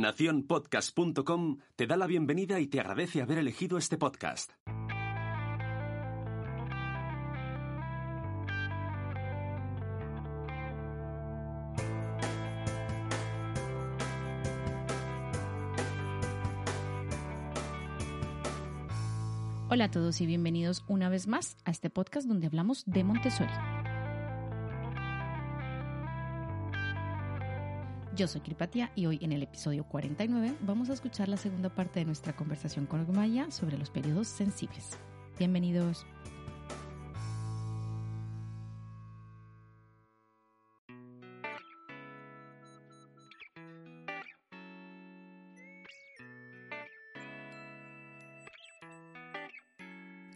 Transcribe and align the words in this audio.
Naciónpodcast.com 0.00 1.58
te 1.74 1.86
da 1.86 1.96
la 1.96 2.06
bienvenida 2.06 2.60
y 2.60 2.66
te 2.66 2.80
agradece 2.80 3.22
haber 3.22 3.38
elegido 3.38 3.78
este 3.78 3.96
podcast. 3.96 4.52
Hola 19.68 19.86
a 19.86 19.90
todos 19.90 20.20
y 20.20 20.26
bienvenidos 20.26 20.84
una 20.88 21.08
vez 21.08 21.26
más 21.26 21.56
a 21.64 21.70
este 21.70 21.90
podcast 21.90 22.26
donde 22.26 22.46
hablamos 22.46 22.84
de 22.86 23.02
Montessori. 23.02 23.52
Yo 28.16 28.26
soy 28.26 28.40
Kripatia 28.40 28.90
y 28.94 29.04
hoy 29.04 29.18
en 29.20 29.32
el 29.32 29.42
episodio 29.42 29.84
49 29.84 30.54
vamos 30.62 30.88
a 30.88 30.94
escuchar 30.94 31.28
la 31.28 31.36
segunda 31.36 31.68
parte 31.68 32.00
de 32.00 32.06
nuestra 32.06 32.34
conversación 32.34 32.86
con 32.86 33.06
Maya 33.12 33.50
sobre 33.50 33.76
los 33.76 33.90
periodos 33.90 34.26
sensibles. 34.28 34.96
Bienvenidos. 35.38 36.06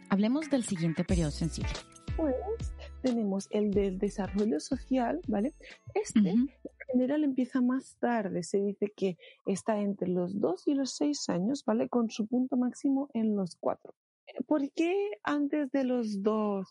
Hablemos 0.09 0.51
del 0.51 0.63
siguiente 0.65 1.03
periodo 1.03 1.31
sensible. 1.31 1.71
Pues 2.15 2.35
tenemos 3.01 3.47
el 3.49 3.71
del 3.71 3.97
desarrollo 3.97 4.59
social, 4.59 5.19
¿vale? 5.27 5.55
Este 5.95 6.35
general 6.91 7.23
empieza 7.23 7.61
más 7.61 7.95
tarde, 7.99 8.43
se 8.43 8.59
dice 8.59 8.91
que 8.95 9.17
está 9.45 9.79
entre 9.79 10.07
los 10.07 10.39
2 10.39 10.67
y 10.67 10.73
los 10.75 10.91
6 10.91 11.29
años, 11.29 11.63
¿vale? 11.65 11.89
Con 11.89 12.09
su 12.09 12.27
punto 12.27 12.57
máximo 12.57 13.09
en 13.13 13.35
los 13.35 13.55
4. 13.55 13.93
¿Por 14.47 14.71
qué 14.71 15.11
antes 15.23 15.71
de 15.71 15.83
los 15.83 16.23
2 16.23 16.67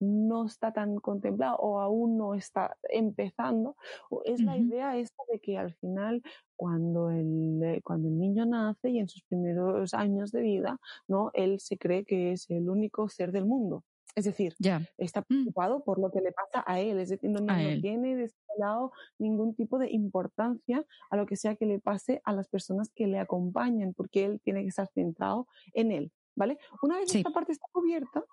no 0.00 0.46
está 0.46 0.72
tan 0.72 0.96
contemplado 0.96 1.56
o 1.56 1.80
aún 1.80 2.18
no 2.18 2.34
está 2.34 2.76
empezando? 2.90 3.76
Es 4.24 4.40
la 4.40 4.56
idea 4.56 4.96
esta 4.96 5.22
de 5.30 5.38
que 5.38 5.56
al 5.56 5.72
final 5.74 6.22
cuando 6.56 7.10
el, 7.10 7.62
eh, 7.62 7.80
cuando 7.82 8.08
el 8.08 8.18
niño 8.18 8.46
nace 8.46 8.90
y 8.90 8.98
en 8.98 9.08
sus 9.08 9.22
primeros 9.22 9.94
años 9.94 10.32
de 10.32 10.42
vida, 10.42 10.78
¿no? 11.08 11.30
Él 11.34 11.60
se 11.60 11.78
cree 11.78 12.04
que 12.04 12.32
es 12.32 12.50
el 12.50 12.68
único 12.68 13.08
ser 13.08 13.32
del 13.32 13.46
mundo. 13.46 13.84
Es 14.14 14.24
decir, 14.24 14.54
está 14.96 15.20
mm. 15.22 15.24
preocupado 15.24 15.82
por 15.84 15.98
lo 15.98 16.10
que 16.10 16.20
le 16.20 16.32
pasa 16.32 16.62
a 16.66 16.80
él, 16.80 16.98
es 17.00 17.08
decir, 17.08 17.30
no, 17.30 17.40
tiene 17.80 18.16
desvelado 18.16 18.92
ningún 19.18 19.54
tipo 19.54 19.78
de 19.78 19.90
importancia 19.90 20.84
a 21.10 21.16
lo 21.16 21.26
que 21.26 21.36
sea 21.36 21.56
que 21.56 21.66
le 21.66 21.80
pase 21.80 22.22
a 22.24 22.32
las 22.32 22.48
personas 22.48 22.90
que 22.94 23.06
le 23.06 23.18
acompañan, 23.18 23.92
porque 23.92 24.24
él 24.24 24.40
tiene 24.42 24.62
que 24.62 24.68
estar 24.68 24.88
centrado 24.88 25.48
en 25.72 25.90
él, 25.90 26.12
¿vale? 26.36 26.58
Una 26.82 26.98
vez 26.98 27.14
esta 27.14 27.30
parte 27.30 27.52
está 27.52 27.66
cubierta, 27.72 28.24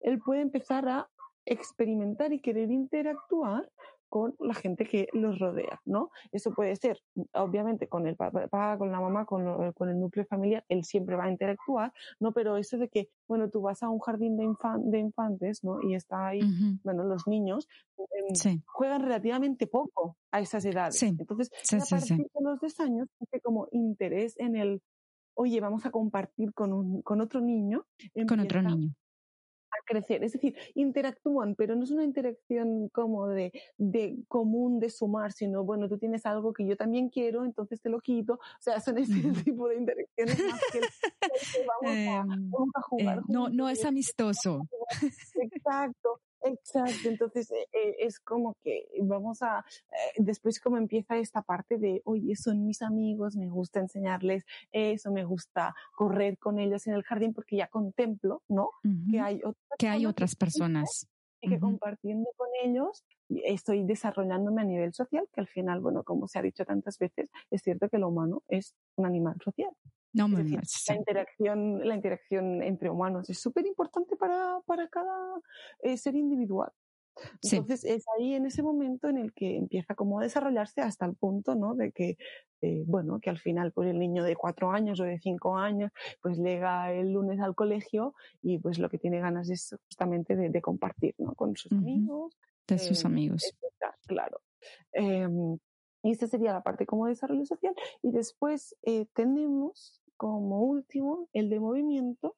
él 0.00 0.18
puede 0.18 0.40
empezar 0.40 0.88
a 0.88 1.08
experimentar 1.46 2.32
y 2.32 2.40
querer 2.40 2.70
interactuar 2.70 3.70
con 4.14 4.36
la 4.38 4.54
gente 4.54 4.84
que 4.84 5.08
los 5.12 5.40
rodea, 5.40 5.80
¿no? 5.84 6.12
Eso 6.30 6.54
puede 6.54 6.76
ser, 6.76 7.02
obviamente, 7.32 7.88
con 7.88 8.06
el 8.06 8.14
papá, 8.14 8.78
con 8.78 8.92
la 8.92 9.00
mamá, 9.00 9.26
con, 9.26 9.42
el 9.44 9.98
núcleo 10.00 10.24
familiar, 10.24 10.64
él 10.68 10.84
siempre 10.84 11.16
va 11.16 11.24
a 11.24 11.30
interactuar, 11.32 11.92
¿no? 12.20 12.30
Pero 12.30 12.56
eso 12.56 12.78
de 12.78 12.88
que, 12.88 13.08
bueno, 13.26 13.50
tú 13.50 13.60
vas 13.60 13.82
a 13.82 13.88
un 13.88 13.98
jardín 13.98 14.36
de, 14.36 14.48
de 14.84 14.98
infantes, 15.00 15.64
¿no? 15.64 15.82
Y 15.82 15.96
está 15.96 16.28
ahí, 16.28 16.42
bueno, 16.84 17.02
los 17.02 17.26
niños 17.26 17.66
em, 17.98 18.60
juegan 18.66 19.02
relativamente 19.02 19.66
poco 19.66 20.16
a 20.30 20.38
esas 20.38 20.64
edades. 20.64 21.02
Entonces, 21.02 21.50
a 21.72 21.84
partir 21.84 22.18
de 22.18 22.40
los 22.40 22.60
10 22.60 22.80
años, 22.80 23.08
tiene 23.18 23.42
como 23.42 23.66
interés 23.72 24.38
en 24.38 24.54
el, 24.54 24.80
oye, 25.34 25.58
vamos 25.58 25.86
a 25.86 25.90
compartir 25.90 26.54
con, 26.54 26.72
un, 26.72 27.02
con 27.02 27.20
otro 27.20 27.40
niño. 27.40 27.84
Con 28.28 28.38
otro 28.38 28.62
niño 28.62 28.94
crecer. 29.84 30.24
Es 30.24 30.32
decir, 30.32 30.56
interactúan, 30.74 31.54
pero 31.54 31.76
no 31.76 31.84
es 31.84 31.90
una 31.90 32.04
interacción 32.04 32.88
como 32.88 33.28
de, 33.28 33.52
de 33.78 34.18
común 34.28 34.80
de 34.80 34.90
sumar, 34.90 35.32
sino 35.32 35.64
bueno, 35.64 35.88
tú 35.88 35.98
tienes 35.98 36.26
algo 36.26 36.52
que 36.52 36.66
yo 36.66 36.76
también 36.76 37.08
quiero, 37.08 37.44
entonces 37.44 37.80
te 37.80 37.88
lo 37.88 38.00
quito. 38.00 38.34
O 38.34 38.60
sea, 38.60 38.80
son 38.80 38.98
ese 38.98 39.20
tipo 39.44 39.68
de 39.68 39.76
interacciones 39.76 40.38
más 40.50 40.60
que, 40.72 40.80
vamos, 41.66 41.96
a, 41.96 42.20
em, 42.20 42.50
vamos 42.50 42.74
a 42.74 42.82
jugar. 42.82 43.18
Eh, 43.18 43.22
no, 43.28 43.48
no 43.48 43.68
es 43.68 43.84
amistoso. 43.84 44.66
Exacto. 45.34 46.20
Exacto, 46.44 47.08
entonces 47.08 47.50
eh, 47.50 47.66
eh, 47.72 47.96
es 48.00 48.20
como 48.20 48.54
que 48.62 48.86
vamos 49.00 49.42
a, 49.42 49.64
eh, 49.90 50.12
después 50.18 50.60
como 50.60 50.76
empieza 50.76 51.16
esta 51.16 51.40
parte 51.40 51.78
de, 51.78 52.02
oye, 52.04 52.36
son 52.36 52.66
mis 52.66 52.82
amigos, 52.82 53.34
me 53.34 53.48
gusta 53.48 53.80
enseñarles 53.80 54.44
eso, 54.70 55.10
me 55.10 55.24
gusta 55.24 55.74
correr 55.94 56.36
con 56.36 56.58
ellos 56.58 56.86
en 56.86 56.94
el 56.94 57.02
jardín 57.02 57.32
porque 57.32 57.56
ya 57.56 57.68
contemplo, 57.68 58.42
¿no? 58.48 58.70
Que 59.10 59.20
hay, 59.20 59.36
otras, 59.42 59.78
que 59.78 59.88
hay 59.88 60.04
otras 60.04 60.36
personas. 60.36 61.08
Y 61.40 61.48
que 61.48 61.58
compartiendo 61.58 62.30
con 62.36 62.48
ellos 62.62 63.04
estoy 63.28 63.84
desarrollándome 63.84 64.62
a 64.62 64.64
nivel 64.64 64.92
social, 64.92 65.26
que 65.32 65.40
al 65.40 65.48
final, 65.48 65.80
bueno, 65.80 66.02
como 66.02 66.28
se 66.28 66.38
ha 66.38 66.42
dicho 66.42 66.64
tantas 66.64 66.98
veces, 66.98 67.30
es 67.50 67.62
cierto 67.62 67.88
que 67.88 67.96
el 67.96 68.04
humano 68.04 68.42
es 68.48 68.74
un 68.96 69.06
animal 69.06 69.36
social. 69.42 69.70
No 70.14 70.28
me 70.28 70.44
la 70.44 70.94
interacción, 70.94 71.86
la 71.86 71.94
interacción 71.96 72.62
entre 72.62 72.88
humanos 72.88 73.28
es 73.28 73.38
súper 73.40 73.66
importante 73.66 74.16
para, 74.16 74.60
para 74.64 74.88
cada 74.88 75.40
eh, 75.82 75.96
ser 75.96 76.14
individual. 76.14 76.70
Entonces 77.42 77.84
es 77.84 78.04
ahí 78.16 78.34
en 78.34 78.46
ese 78.46 78.62
momento 78.62 79.08
en 79.08 79.18
el 79.18 79.32
que 79.32 79.56
empieza 79.56 79.94
como 79.94 80.18
a 80.18 80.22
desarrollarse 80.22 80.80
hasta 80.80 81.06
el 81.06 81.14
punto, 81.14 81.54
¿no? 81.54 81.74
De 81.74 81.92
que, 81.92 82.16
eh, 82.60 82.84
bueno, 82.86 83.20
que 83.20 83.30
al 83.30 83.38
final 83.38 83.72
pues 83.72 83.88
el 83.88 83.98
niño 83.98 84.24
de 84.24 84.36
cuatro 84.36 84.70
años 84.70 85.00
o 85.00 85.04
de 85.04 85.18
cinco 85.18 85.56
años 85.56 85.92
pues 86.22 86.38
llega 86.38 86.92
el 86.92 87.12
lunes 87.12 87.40
al 87.40 87.54
colegio 87.54 88.14
y 88.42 88.58
pues 88.58 88.78
lo 88.78 88.88
que 88.88 88.98
tiene 88.98 89.20
ganas 89.20 89.50
es 89.50 89.76
justamente 89.86 90.36
de, 90.36 90.62
compartir, 90.62 91.14
¿no? 91.18 91.34
Con 91.34 91.56
sus 91.56 91.72
amigos. 91.72 92.36
De 92.66 92.78
sus 92.78 93.04
em, 93.04 93.10
amigos. 93.10 93.54
claro. 94.06 94.40
Em, 94.92 95.58
y 96.02 96.10
esta 96.10 96.26
sería 96.26 96.52
la 96.52 96.62
parte 96.62 96.84
como 96.84 97.06
desarrollo 97.06 97.46
social. 97.46 97.74
Y 98.02 98.10
después 98.10 98.76
eh, 98.82 99.06
tenemos 99.14 100.03
como 100.24 100.62
último 100.62 101.28
el 101.34 101.50
de 101.50 101.60
movimiento, 101.60 102.34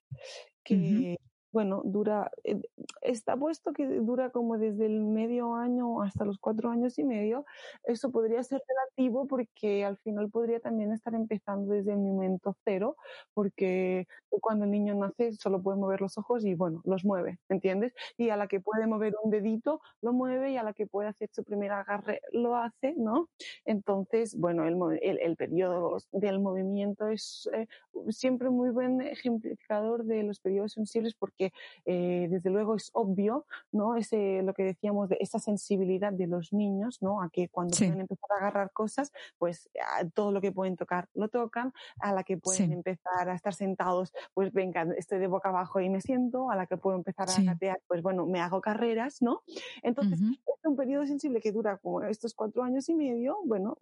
que 0.65 1.21
bueno, 1.57 1.81
dura, 1.87 2.31
eh, 2.45 2.61
está 3.01 3.35
puesto 3.35 3.73
que 3.73 3.87
dura 3.87 4.29
como 4.29 4.59
desde 4.59 4.85
el 4.85 5.01
medio 5.01 5.55
año 5.55 6.03
hasta 6.03 6.27
los 6.27 6.37
cuatro 6.37 6.69
años 6.69 6.99
y 6.99 7.05
medio. 7.05 7.47
Eso 7.85 8.11
podría 8.11 8.43
ser 8.43 8.61
relativo 8.69 9.27
porque 9.27 9.83
al 9.83 9.97
final 9.97 10.29
podría 10.29 10.61
también 10.61 10.93
estar 10.93 11.15
empezando 11.15 11.73
desde 11.73 11.93
el 11.93 11.99
momento 11.99 12.55
cero, 12.63 12.99
porque 13.33 14.07
cuando 14.43 14.67
el 14.67 14.71
niño 14.71 14.95
nace 14.97 15.33
solo 15.33 15.63
puede 15.63 15.79
mover 15.79 16.03
los 16.03 16.19
ojos 16.19 16.45
y 16.45 16.53
bueno, 16.53 16.83
los 16.85 17.07
mueve, 17.07 17.39
¿entiendes? 17.49 17.95
Y 18.19 18.29
a 18.29 18.37
la 18.37 18.49
que 18.49 18.61
puede 18.61 18.87
mover 18.87 19.15
un 19.25 19.31
dedito, 19.31 19.81
lo 20.03 20.13
mueve 20.13 20.51
y 20.51 20.59
a 20.59 20.63
la 20.63 20.75
que 20.75 20.87
puede 20.87 21.09
hacer 21.09 21.31
su 21.33 21.43
primer 21.43 21.73
agarre, 21.73 22.21
lo 22.33 22.55
hace, 22.57 22.93
¿no? 22.99 23.31
Entonces, 23.65 24.37
bueno, 24.37 24.67
el, 24.67 24.77
el, 25.01 25.37
periodo 25.37 25.97
del 26.13 26.39
movimiento 26.39 27.09
es 27.09 27.49
eh, 27.55 27.67
siempre 28.11 28.51
muy 28.51 28.69
buen 28.69 29.01
ejemplificador 29.01 30.05
de 30.05 30.23
los 30.23 30.39
periodos 30.39 30.73
sensibles 30.73 31.15
porque 31.15 31.46
eh, 31.85 32.29
desde 32.31 32.51
luego 32.51 32.77
es 32.77 32.91
obvio, 32.93 33.47
¿no? 33.73 33.97
Ese, 33.97 34.43
lo 34.43 34.55
que 34.55 34.65
decíamos 34.65 35.09
de 35.09 35.19
esa 35.21 35.39
sensibilidad 35.39 36.13
de 36.13 36.27
los 36.27 36.53
niños, 36.53 37.03
¿no? 37.03 37.23
A 37.23 37.31
que 37.31 37.49
cuando 37.49 37.77
pueden 37.77 38.01
empezar 38.01 38.31
a 38.33 38.37
agarrar 38.37 38.73
cosas, 38.73 39.13
pues 39.39 39.69
todo 40.15 40.33
lo 40.33 40.41
que 40.41 40.53
pueden 40.53 40.77
tocar 40.77 41.09
lo 41.15 41.29
tocan, 41.29 41.73
a 42.01 42.13
la 42.13 42.25
que 42.25 42.37
pueden 42.37 42.73
empezar 42.73 43.29
a 43.29 43.35
estar 43.35 43.55
sentados, 43.55 44.13
pues 44.35 44.53
venga, 44.53 44.87
estoy 44.97 45.19
de 45.19 45.27
boca 45.27 45.49
abajo 45.49 45.81
y 45.81 45.89
me 45.89 46.01
siento, 46.01 46.51
a 46.51 46.57
la 46.57 46.67
que 46.67 46.77
puedo 46.77 46.97
empezar 46.97 47.29
a 47.29 47.43
gatear, 47.43 47.81
pues 47.87 48.03
bueno, 48.03 48.27
me 48.27 48.41
hago 48.41 48.61
carreras, 48.61 49.23
¿no? 49.23 49.43
Entonces, 49.83 50.21
es 50.21 50.65
un 50.65 50.77
periodo 50.77 51.07
sensible 51.07 51.41
que 51.41 51.53
dura 51.53 51.79
como 51.79 52.03
estos 52.03 52.35
cuatro 52.35 52.63
años 52.63 52.89
y 52.89 52.95
medio, 52.95 53.39
bueno, 53.45 53.79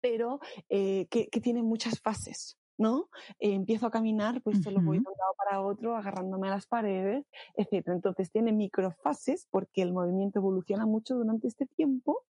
pero 0.00 0.40
eh, 0.68 1.06
que, 1.10 1.28
que, 1.28 1.40
tiene 1.40 1.62
muchas 1.62 2.00
fases, 2.00 2.56
¿no? 2.80 3.10
Eh, 3.38 3.52
empiezo 3.52 3.86
a 3.86 3.90
caminar, 3.90 4.40
pues 4.42 4.62
solo 4.62 4.80
voy 4.80 4.98
de 4.98 5.04
un 5.06 5.14
lado 5.18 5.34
para 5.36 5.60
otro, 5.60 5.96
agarrándome 5.96 6.48
a 6.48 6.52
las 6.52 6.66
paredes, 6.66 7.26
etc. 7.54 7.88
Entonces 7.88 8.32
tiene 8.32 8.52
microfases 8.52 9.46
porque 9.50 9.82
el 9.82 9.92
movimiento 9.92 10.38
evoluciona 10.38 10.86
mucho 10.86 11.14
durante 11.14 11.46
este 11.46 11.66
tiempo, 11.66 12.24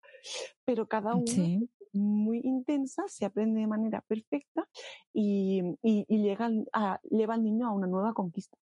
pero 0.65 0.89
cada 0.89 1.15
una 1.15 1.31
es 1.31 1.63
muy 1.93 2.41
intensa, 2.43 3.05
se 3.07 3.25
aprende 3.25 3.61
de 3.61 3.69
manera 3.69 4.01
perfecta 4.01 4.69
y, 5.13 5.63
llega 5.83 6.51
a, 6.73 7.01
lleva 7.09 7.35
al 7.35 7.45
niño 7.45 7.69
a 7.69 7.71
una 7.71 7.87
nueva 7.87 8.13
conquista 8.13 8.59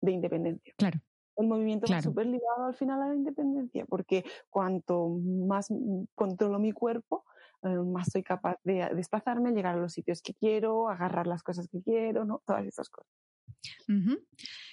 de 0.00 0.10
independencia. 0.10 0.74
Claro. 0.76 0.98
El 1.36 1.46
movimiento 1.46 1.86
va 1.92 2.02
súper 2.02 2.26
ligado 2.26 2.64
al 2.64 2.74
final 2.74 3.00
a 3.00 3.08
la 3.08 3.14
independencia, 3.14 3.84
porque 3.86 4.24
cuanto 4.50 5.08
más 5.08 5.72
controlo 6.14 6.58
mi 6.58 6.72
cuerpo, 6.72 7.24
más 7.62 8.08
soy 8.12 8.22
capaz 8.22 8.56
de 8.64 8.88
desplazarme, 8.94 9.52
llegar 9.52 9.76
a 9.76 9.80
los 9.80 9.92
sitios 9.92 10.22
que 10.22 10.34
quiero, 10.34 10.88
agarrar 10.88 11.26
las 11.26 11.42
cosas 11.42 11.68
que 11.68 11.82
quiero, 11.82 12.24
¿no? 12.24 12.42
Todas 12.46 12.66
esas 12.66 12.88
cosas. 12.88 13.12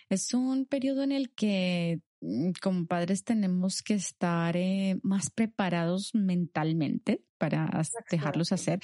Es 0.09 0.33
un 0.33 0.65
periodo 0.65 1.03
en 1.03 1.12
el 1.12 1.33
que 1.33 2.01
mm, 2.21 2.51
como 2.62 2.85
padres 2.85 3.24
tenemos 3.24 3.81
que 3.81 3.95
estar 3.95 4.56
eh, 4.57 5.00
más 5.03 5.30
preparados 5.30 6.13
mentalmente 6.13 7.24
para 7.38 7.69
dejarlos 8.09 8.51
hacer 8.51 8.80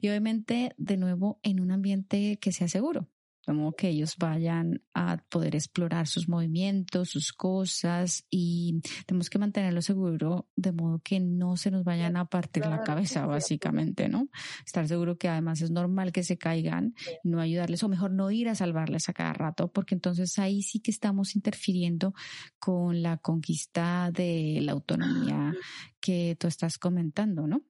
y 0.00 0.08
obviamente 0.08 0.74
de 0.76 0.96
nuevo 0.96 1.38
en 1.42 1.60
un 1.60 1.70
ambiente 1.70 2.38
que 2.38 2.52
sea 2.52 2.68
seguro 2.68 3.08
como 3.44 3.72
que 3.72 3.88
ellos 3.88 4.16
vayan 4.18 4.82
a 4.94 5.18
poder 5.28 5.54
explorar 5.56 6.06
sus 6.06 6.28
movimientos, 6.28 7.10
sus 7.10 7.32
cosas 7.32 8.24
y 8.30 8.80
tenemos 9.06 9.30
que 9.30 9.38
mantenerlo 9.38 9.82
seguro 9.82 10.48
de 10.54 10.72
modo 10.72 11.00
que 11.00 11.18
no 11.20 11.56
se 11.56 11.70
nos 11.70 11.84
vayan 11.84 12.16
a 12.16 12.26
partir 12.26 12.66
la 12.66 12.82
cabeza, 12.82 13.26
básicamente, 13.26 14.08
¿no? 14.08 14.28
Estar 14.64 14.86
seguro 14.86 15.18
que 15.18 15.28
además 15.28 15.60
es 15.60 15.70
normal 15.70 16.12
que 16.12 16.22
se 16.22 16.38
caigan, 16.38 16.94
no 17.24 17.40
ayudarles 17.40 17.82
o 17.82 17.88
mejor 17.88 18.12
no 18.12 18.30
ir 18.30 18.48
a 18.48 18.54
salvarles 18.54 19.08
a 19.08 19.12
cada 19.12 19.32
rato, 19.32 19.68
porque 19.72 19.94
entonces 19.94 20.38
ahí 20.38 20.62
sí 20.62 20.80
que 20.80 20.90
estamos 20.90 21.34
interfiriendo 21.34 22.14
con 22.58 23.02
la 23.02 23.16
conquista 23.16 24.10
de 24.12 24.60
la 24.62 24.72
autonomía 24.72 25.52
que 26.00 26.36
tú 26.38 26.46
estás 26.46 26.78
comentando, 26.78 27.46
¿no? 27.46 27.62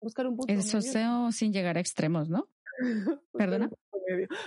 Buscar 0.00 0.26
un 0.26 0.36
punto 0.36 0.52
Eso 0.52 1.32
sin 1.32 1.52
llegar 1.52 1.76
a 1.76 1.80
extremos, 1.80 2.28
¿no? 2.28 2.48
Perdona. 3.32 3.70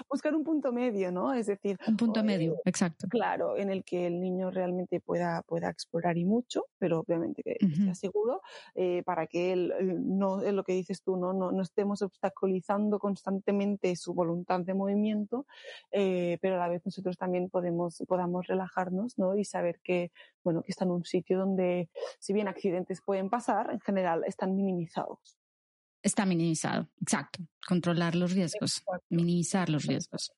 Buscar 0.10 0.36
un 0.36 0.44
punto 0.44 0.72
medio, 0.72 1.12
¿no? 1.12 1.34
Es 1.34 1.48
decir, 1.48 1.78
un 1.88 1.98
punto 1.98 2.24
medio, 2.24 2.58
exacto. 2.66 3.08
Claro, 3.10 3.58
en 3.58 3.70
el 3.70 3.84
que 3.84 4.08
el 4.08 4.20
niño 4.20 4.52
realmente 4.52 5.00
pueda, 5.00 5.42
pueda 5.44 5.70
explorar 5.70 6.18
y 6.18 6.26
mucho, 6.26 6.66
pero 6.78 7.00
obviamente 7.00 7.44
que 7.44 7.58
sea 7.76 7.96
seguro, 7.96 8.42
eh, 8.76 9.04
para 9.04 9.28
que 9.28 9.54
él 9.54 9.74
no, 9.82 10.42
es 10.42 10.54
lo 10.54 10.64
que 10.64 10.74
dices 10.74 11.02
tú, 11.04 11.18
¿no? 11.18 11.34
No, 11.34 11.52
no 11.52 11.62
estemos 11.62 12.02
obstaculizando 12.02 13.00
constantemente 13.00 13.96
su 13.96 14.14
voluntad 14.14 14.62
de 14.62 14.74
movimiento, 14.74 15.46
eh, 15.92 16.38
pero 16.42 16.56
a 16.56 16.60
la 16.60 16.68
vez 16.68 16.82
nosotros 16.86 17.18
también 17.18 17.50
podemos, 17.50 18.04
podamos 18.08 18.48
relajarnos, 18.48 19.18
¿no? 19.18 19.36
Y 19.36 19.46
saber 19.46 19.80
que, 19.84 20.12
bueno, 20.44 20.64
que 20.64 20.72
está 20.72 20.86
en 20.86 20.92
un 20.92 21.06
sitio 21.06 21.40
donde, 21.40 21.90
si 22.20 22.34
bien 22.34 22.48
accidentes 22.48 23.02
pueden 23.02 23.30
pasar, 23.30 23.72
en 23.72 23.80
general 23.80 24.24
están 24.26 24.56
minimizados. 24.56 25.41
Está 26.04 26.26
minimizado, 26.26 26.90
exacto. 27.00 27.40
Controlar 27.68 28.16
los 28.16 28.32
riesgos, 28.32 28.84
minimizar 29.10 29.70
los 29.70 29.86
riesgos. 29.86 30.32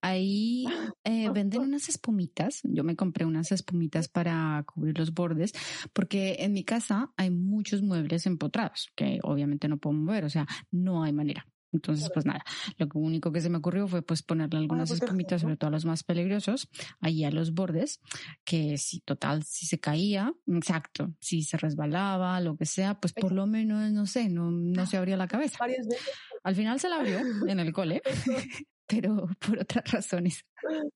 Ahí 0.00 0.66
eh, 1.04 1.28
venden 1.34 1.62
unas 1.62 1.88
espumitas. 1.88 2.60
Yo 2.64 2.84
me 2.84 2.96
compré 2.96 3.24
unas 3.24 3.52
espumitas 3.52 4.08
para 4.08 4.64
cubrir 4.66 4.98
los 4.98 5.12
bordes, 5.12 5.52
porque 5.92 6.36
en 6.40 6.52
mi 6.52 6.64
casa 6.64 7.12
hay 7.16 7.30
muchos 7.30 7.82
muebles 7.82 8.26
empotrados 8.26 8.90
que 8.94 9.18
obviamente 9.22 9.68
no 9.68 9.78
puedo 9.78 9.94
mover, 9.94 10.24
o 10.24 10.30
sea, 10.30 10.46
no 10.70 11.02
hay 11.02 11.12
manera. 11.12 11.46
Entonces, 11.72 12.10
pues 12.12 12.26
nada, 12.26 12.44
lo 12.78 12.88
único 12.94 13.32
que 13.32 13.40
se 13.40 13.48
me 13.48 13.58
ocurrió 13.58 13.86
fue 13.86 14.02
pues 14.02 14.22
ponerle 14.22 14.58
algunas 14.58 14.88
pues 14.88 15.02
espumitas, 15.02 15.42
sobre 15.42 15.56
todo 15.56 15.70
los 15.70 15.84
más 15.84 16.02
peligrosos, 16.02 16.68
ahí 17.00 17.24
a 17.24 17.30
los 17.30 17.52
bordes, 17.52 18.00
que 18.44 18.76
si 18.78 19.00
total, 19.00 19.44
si 19.44 19.66
se 19.66 19.78
caía, 19.78 20.32
exacto, 20.46 21.14
si 21.20 21.42
se 21.42 21.56
resbalaba, 21.56 22.40
lo 22.40 22.56
que 22.56 22.66
sea, 22.66 22.98
pues 22.98 23.12
por 23.12 23.32
lo 23.32 23.46
menos, 23.46 23.92
no 23.92 24.06
sé, 24.06 24.28
no, 24.28 24.50
no 24.50 24.86
se 24.86 24.96
abría 24.96 25.16
la 25.16 25.28
cabeza. 25.28 25.58
Al 26.42 26.54
final 26.54 26.80
se 26.80 26.88
la 26.88 26.96
abrió 26.96 27.20
en 27.46 27.60
el 27.60 27.72
cole, 27.72 28.02
pero 28.86 29.28
por 29.38 29.58
otras 29.58 29.90
razones. 29.90 30.44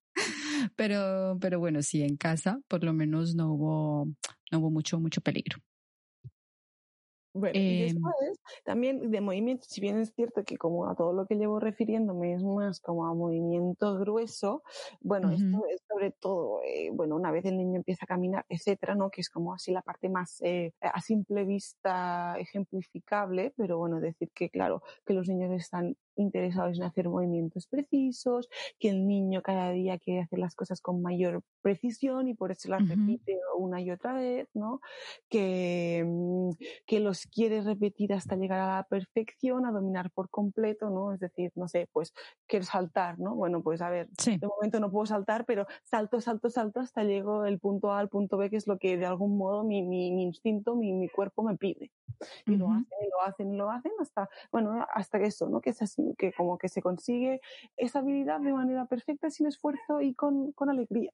Pero, 0.77 1.37
pero 1.41 1.59
bueno, 1.59 1.83
sí, 1.83 2.03
en 2.03 2.17
casa 2.17 2.61
por 2.69 2.85
lo 2.85 2.93
menos 2.93 3.35
no 3.35 3.53
hubo, 3.53 4.07
no 4.53 4.59
hubo 4.61 4.71
mucho, 4.71 5.01
mucho 5.01 5.21
peligro. 5.21 5.59
Bueno, 7.35 7.63
y 7.67 7.75
em. 7.75 8.15
después 8.15 8.41
también 8.65 9.11
de 9.11 9.21
movimiento, 9.21 9.67
si 9.69 9.81
bien 9.81 9.99
es 9.99 10.13
cierto 10.15 10.45
que 10.45 10.57
como 10.57 10.89
a 10.89 10.95
todo 10.95 11.13
lo 11.13 11.27
que 11.27 11.35
llevo 11.35 11.59
refiriéndome 11.59 12.33
es 12.35 12.45
más 12.45 12.79
como 12.81 13.07
a 13.07 13.15
movimiento 13.15 13.99
grueso, 13.99 14.63
bueno, 15.01 15.31
esto 15.33 15.59
es 15.69 15.83
sobre 15.89 16.13
todo, 16.13 16.61
eh, 16.63 16.91
bueno, 16.93 17.17
una 17.17 17.33
vez 17.33 17.45
el 17.47 17.57
niño 17.59 17.77
empieza 17.79 18.05
a 18.05 18.07
caminar, 18.07 18.47
etcétera, 18.49 18.95
¿no? 18.95 19.11
Que 19.11 19.21
es 19.21 19.29
como 19.31 19.53
así 19.53 19.73
la 19.73 19.83
parte 19.83 20.09
más 20.09 20.41
eh, 20.43 20.75
a 20.81 21.01
simple 21.01 21.45
vista 21.45 22.37
ejemplificable, 22.39 23.53
pero 23.57 23.79
bueno, 23.79 23.99
decir 24.01 24.31
que 24.33 24.49
claro, 24.49 24.83
que 25.05 25.15
los 25.15 25.29
niños 25.29 25.51
están 25.53 25.97
interesados 26.17 26.79
en 26.79 26.85
hacer 26.85 27.09
movimientos 27.09 27.67
precisos, 27.67 28.49
que 28.79 28.91
el 28.91 29.07
niño 29.07 29.43
cada 29.43 29.71
día 29.71 29.99
quiere 29.99 30.23
hacer 30.23 30.39
las 30.39 30.55
cosas 30.55 30.81
con 30.81 31.03
mayor 31.03 31.43
precisión 31.63 32.29
y 32.29 32.35
por 32.35 32.53
eso 32.53 32.69
las 32.69 32.87
repite 32.89 33.39
una 33.57 33.81
y 33.81 33.91
otra 33.91 34.15
vez, 34.15 34.49
¿no? 34.55 34.81
Que, 35.29 36.05
mm, 36.07 36.51
que 36.87 37.01
los 37.01 37.27
quiere 37.27 37.63
repetir 37.63 38.13
hasta 38.13 38.37
llegar 38.37 38.61
a 38.61 38.77
la 38.77 38.83
perfección, 38.85 39.67
a 39.67 39.73
dominar 39.73 40.11
por 40.11 40.29
completo, 40.29 40.91
¿no? 40.91 41.13
Es 41.13 41.21
decir, 41.21 41.53
no 41.55 41.69
sé, 41.69 41.89
pues 41.93 42.13
quiero 42.47 42.65
saltar, 42.65 43.19
¿no? 43.19 43.35
Bueno, 43.35 43.63
pues 43.63 43.81
a 43.81 43.91
ver, 43.91 44.09
de 44.09 44.47
momento 44.47 44.81
no 44.81 44.91
puedo 44.91 45.07
saltar, 45.07 45.45
pero 45.47 45.67
salto, 45.83 46.21
salto, 46.21 46.51
salto 46.51 46.81
hasta 46.81 47.05
llego 47.05 47.43
del 47.43 47.59
punto 47.59 47.93
A 47.93 47.99
al 47.99 48.09
punto 48.09 48.37
B, 48.37 48.51
que 48.51 48.57
es 48.57 48.67
lo 48.67 48.79
que 48.79 48.97
de 48.97 49.07
algún 49.07 49.37
modo 49.37 49.65
mi, 49.65 49.83
mi, 49.83 50.13
mi 50.13 50.25
instinto, 50.25 50.77
mi, 50.77 50.93
mi 50.93 51.09
cuerpo 51.09 51.43
me 51.43 51.57
pide. 51.57 51.91
Y 52.47 52.57
lo 52.57 52.71
hacen, 52.71 52.87
y 53.03 53.09
lo 53.11 53.23
hacen, 53.23 53.55
y 53.55 53.57
lo 53.57 53.71
hacen 53.71 53.93
hasta, 54.01 54.29
bueno, 54.53 54.87
hasta 54.95 55.19
que 55.19 55.27
eso, 55.27 55.49
¿no? 55.49 55.61
Que 55.61 55.71
es 55.71 55.83
así 55.83 56.04
que 56.19 56.33
como 56.33 56.59
que 56.59 56.69
se 56.69 56.83
consigue 56.83 57.41
esa 57.77 58.01
habilidad 58.01 58.41
de 58.41 58.53
manera 58.53 58.87
perfecta, 58.87 59.31
sin 59.31 59.47
esfuerzo 59.47 60.01
y 60.01 60.15
con, 60.15 60.53
con 60.53 60.71
alegría. 60.71 61.13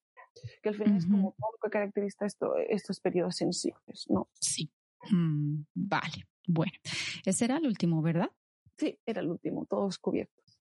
Que 0.62 0.69
al 0.69 0.76
final 0.76 0.96
es 0.96 1.06
como 1.06 1.34
todo 1.38 1.50
lo 1.52 1.58
que 1.58 1.70
caracteriza 1.70 2.26
esto, 2.26 2.56
estos 2.56 3.00
periodos 3.00 3.37
sensibles, 3.37 4.06
¿no? 4.08 4.28
Sí. 4.40 4.70
Mm, 5.10 5.62
vale. 5.75 6.26
Bueno, 6.46 6.72
ese 7.25 7.44
era 7.44 7.56
el 7.56 7.66
último, 7.66 8.02
¿verdad? 8.02 8.31
Sí, 8.76 8.98
era 9.04 9.20
el 9.20 9.31
último, 9.31 9.66
todos 9.66 9.98
cubiertos. 9.98 10.58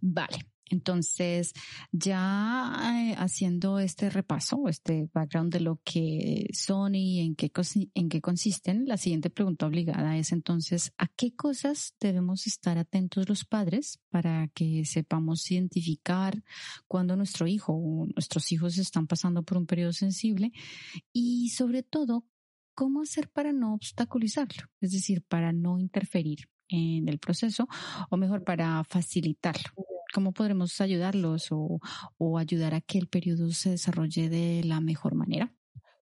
Vale. 0.00 0.38
Entonces, 0.70 1.52
ya 1.92 2.72
eh, 2.94 3.14
haciendo 3.18 3.78
este 3.78 4.08
repaso, 4.08 4.68
este 4.68 5.08
background 5.12 5.52
de 5.52 5.60
lo 5.60 5.80
que 5.84 6.48
son 6.52 6.94
y 6.94 7.20
en 7.20 7.34
qué, 7.34 7.50
en 7.94 8.08
qué 8.08 8.20
consisten, 8.20 8.86
la 8.86 8.96
siguiente 8.96 9.30
pregunta 9.30 9.66
obligada 9.66 10.16
es 10.16 10.32
entonces, 10.32 10.92
¿a 10.96 11.06
qué 11.08 11.34
cosas 11.34 11.94
debemos 12.00 12.46
estar 12.46 12.78
atentos 12.78 13.28
los 13.28 13.44
padres 13.44 14.00
para 14.08 14.48
que 14.48 14.84
sepamos 14.86 15.50
identificar 15.50 16.42
cuando 16.88 17.16
nuestro 17.16 17.46
hijo 17.46 17.74
o 17.74 18.06
nuestros 18.06 18.50
hijos 18.52 18.78
están 18.78 19.06
pasando 19.06 19.42
por 19.42 19.58
un 19.58 19.66
periodo 19.66 19.92
sensible? 19.92 20.52
Y 21.12 21.50
sobre 21.50 21.82
todo, 21.82 22.24
¿cómo 22.74 23.02
hacer 23.02 23.28
para 23.28 23.52
no 23.52 23.74
obstaculizarlo? 23.74 24.64
Es 24.80 24.92
decir, 24.92 25.22
para 25.28 25.52
no 25.52 25.78
interferir 25.78 26.48
en 26.68 27.08
el 27.08 27.18
proceso 27.18 27.68
o 28.10 28.16
mejor 28.16 28.44
para 28.44 28.82
facilitarlo. 28.84 29.93
¿Cómo 30.14 30.32
podremos 30.32 30.80
ayudarlos 30.80 31.50
o, 31.50 31.80
o 32.18 32.38
ayudar 32.38 32.72
a 32.74 32.80
que 32.80 32.98
el 32.98 33.08
periodo 33.08 33.50
se 33.50 33.70
desarrolle 33.70 34.28
de 34.28 34.62
la 34.64 34.80
mejor 34.80 35.16
manera? 35.16 35.52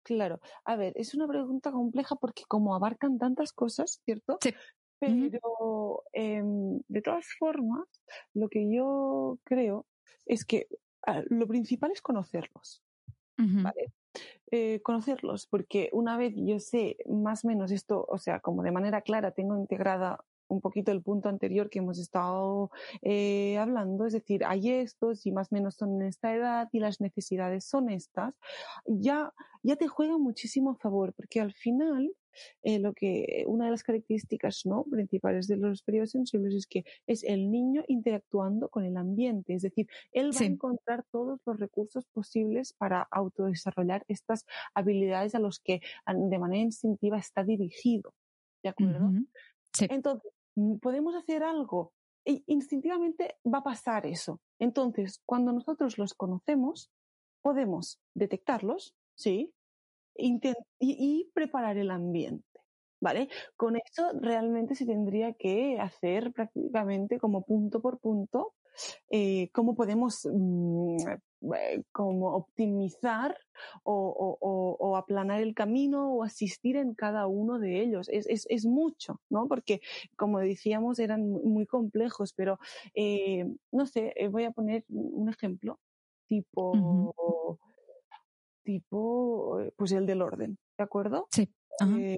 Claro, 0.02 0.40
a 0.64 0.78
ver, 0.78 0.94
es 0.96 1.14
una 1.14 1.28
pregunta 1.28 1.74
compleja 1.74 2.16
porque 2.16 2.44
como 2.48 2.74
abarcan 2.74 3.18
tantas 3.18 3.52
cosas, 3.52 4.00
¿cierto? 4.06 4.38
Sí. 4.42 4.54
Pero 5.00 6.04
eh, 6.14 6.42
de 6.88 7.02
todas 7.02 7.28
formas, 7.38 7.86
lo 8.34 8.48
que 8.48 8.74
yo 8.74 9.38
creo 9.44 9.86
es 10.26 10.46
que 10.46 10.68
ah, 11.06 11.22
lo 11.28 11.46
principal 11.46 11.92
es 11.92 12.02
conocerlos. 12.02 12.82
¿vale? 13.38 13.94
Eh, 14.50 14.82
conocerlos, 14.82 15.48
porque 15.48 15.90
una 15.92 16.18
vez 16.18 16.34
yo 16.38 16.60
sé 16.60 16.96
más 17.06 17.44
o 17.44 17.50
menos 17.50 17.72
esto, 17.72 18.06
o 18.08 18.18
sea, 18.18 18.40
como 18.40 18.64
de 18.64 18.72
manera 18.72 19.02
clara 19.02 19.32
tengo 19.32 19.58
integrada 19.58 20.24
un 20.48 20.62
poquito 20.62 20.92
el 20.92 21.02
punto 21.02 21.30
anterior 21.30 21.70
que 21.70 21.80
hemos 21.80 22.00
estado 22.00 22.72
eh, 23.02 23.58
hablando, 23.58 24.06
es 24.06 24.14
decir, 24.14 24.44
hay 24.46 24.70
estos 24.72 25.26
y 25.26 25.32
más 25.32 25.52
o 25.52 25.56
menos 25.56 25.76
son 25.76 26.02
en 26.02 26.08
esta 26.08 26.34
edad 26.34 26.70
y 26.72 26.80
las 26.80 27.02
necesidades 27.02 27.66
son 27.66 27.90
estas, 27.90 28.36
ya, 28.86 29.34
ya 29.64 29.76
te 29.76 29.88
juega 29.88 30.18
muchísimo 30.18 30.72
a 30.72 30.76
favor, 30.76 31.14
porque 31.14 31.42
al 31.42 31.54
final 31.54 32.12
eh, 32.62 32.80
lo 32.80 32.94
que 32.94 33.44
una 33.48 33.66
de 33.66 33.72
las 33.72 33.84
características 33.84 34.66
no 34.66 34.84
principales 34.84 35.48
de 35.48 35.58
los 35.58 35.82
periodos 35.82 36.12
sensibles 36.12 36.54
es 36.54 36.68
que 36.68 36.84
es 37.08 37.24
el 37.24 37.52
niño 37.52 37.84
interactuando 37.88 38.70
con 38.70 38.86
el 38.86 38.98
ambiente, 38.98 39.56
es 39.56 39.64
decir, 39.64 39.88
él 40.12 40.32
va 40.36 40.42
a 40.42 40.46
encontrar 40.46 41.06
todos 41.12 41.40
los 41.46 41.60
recursos 41.60 42.06
posibles 42.14 42.74
para 42.74 43.08
autodesarrollar 43.12 44.04
estas 44.08 44.46
habilidades 44.74 45.36
a 45.36 45.40
los 45.40 45.60
que 45.60 45.82
de 46.08 46.40
manera 46.40 46.62
instintiva 46.62 47.18
está 47.18 47.44
dirigido. 47.44 48.14
¿De 48.64 48.70
acuerdo? 48.70 49.12
Entonces, 49.80 50.32
Mm, 50.32 50.37
podemos 50.82 51.16
hacer 51.16 51.44
algo 51.44 51.94
e 52.26 52.44
instintivamente 52.48 53.38
va 53.46 53.60
a 53.60 53.64
pasar 53.64 54.06
eso. 54.06 54.42
Entonces, 54.60 55.22
cuando 55.26 55.52
nosotros 55.54 55.98
los 55.98 56.14
conocemos, 56.14 56.92
podemos 57.42 58.00
detectarlos, 58.14 58.96
¿sí? 59.16 59.54
y, 60.18 61.30
preparar 61.34 61.78
el 61.78 61.92
ambiente. 61.92 62.44
¿Vale? 63.00 63.30
Con 63.56 63.76
eso 63.76 64.12
realmente 64.20 64.74
se 64.74 64.88
tendría 64.88 65.34
que 65.34 65.80
hacer 65.80 66.34
prácticamente 66.34 67.20
como 67.20 67.44
punto 67.44 67.80
por 67.80 68.00
punto 68.00 68.56
eh, 69.12 69.50
cómo 69.52 69.76
podemos 69.76 70.26
mm, 70.26 70.98
como 71.92 72.36
optimizar 72.36 73.38
o, 73.84 74.96
aplanar 74.98 75.42
el 75.42 75.54
camino 75.54 76.14
o 76.14 76.24
asistir 76.24 76.76
en 76.76 76.94
cada 76.94 77.28
uno 77.28 77.60
de 77.60 77.82
ellos. 77.82 78.10
Es, 78.10 78.66
mucho, 78.66 79.22
¿no? 79.30 79.48
Porque, 79.48 79.82
como 80.16 80.40
decíamos, 80.40 81.00
eran 81.00 81.30
muy 81.30 81.66
complejos, 81.66 82.34
pero 82.34 82.60
eh, 82.94 83.46
no 83.72 83.86
sé, 83.86 84.14
voy 84.32 84.46
a 84.46 84.52
poner 84.52 84.84
un 84.90 85.30
ejemplo 85.30 85.80
tipo 86.28 87.58
tipo, 88.68 89.62
eh, 89.62 89.72
pues 89.78 89.94
el 89.94 90.06
del 90.06 90.22
orden, 90.22 90.58
¿de 90.78 90.84
acuerdo? 90.84 91.30
Sí. 91.32 91.50
Eh, 91.98 92.18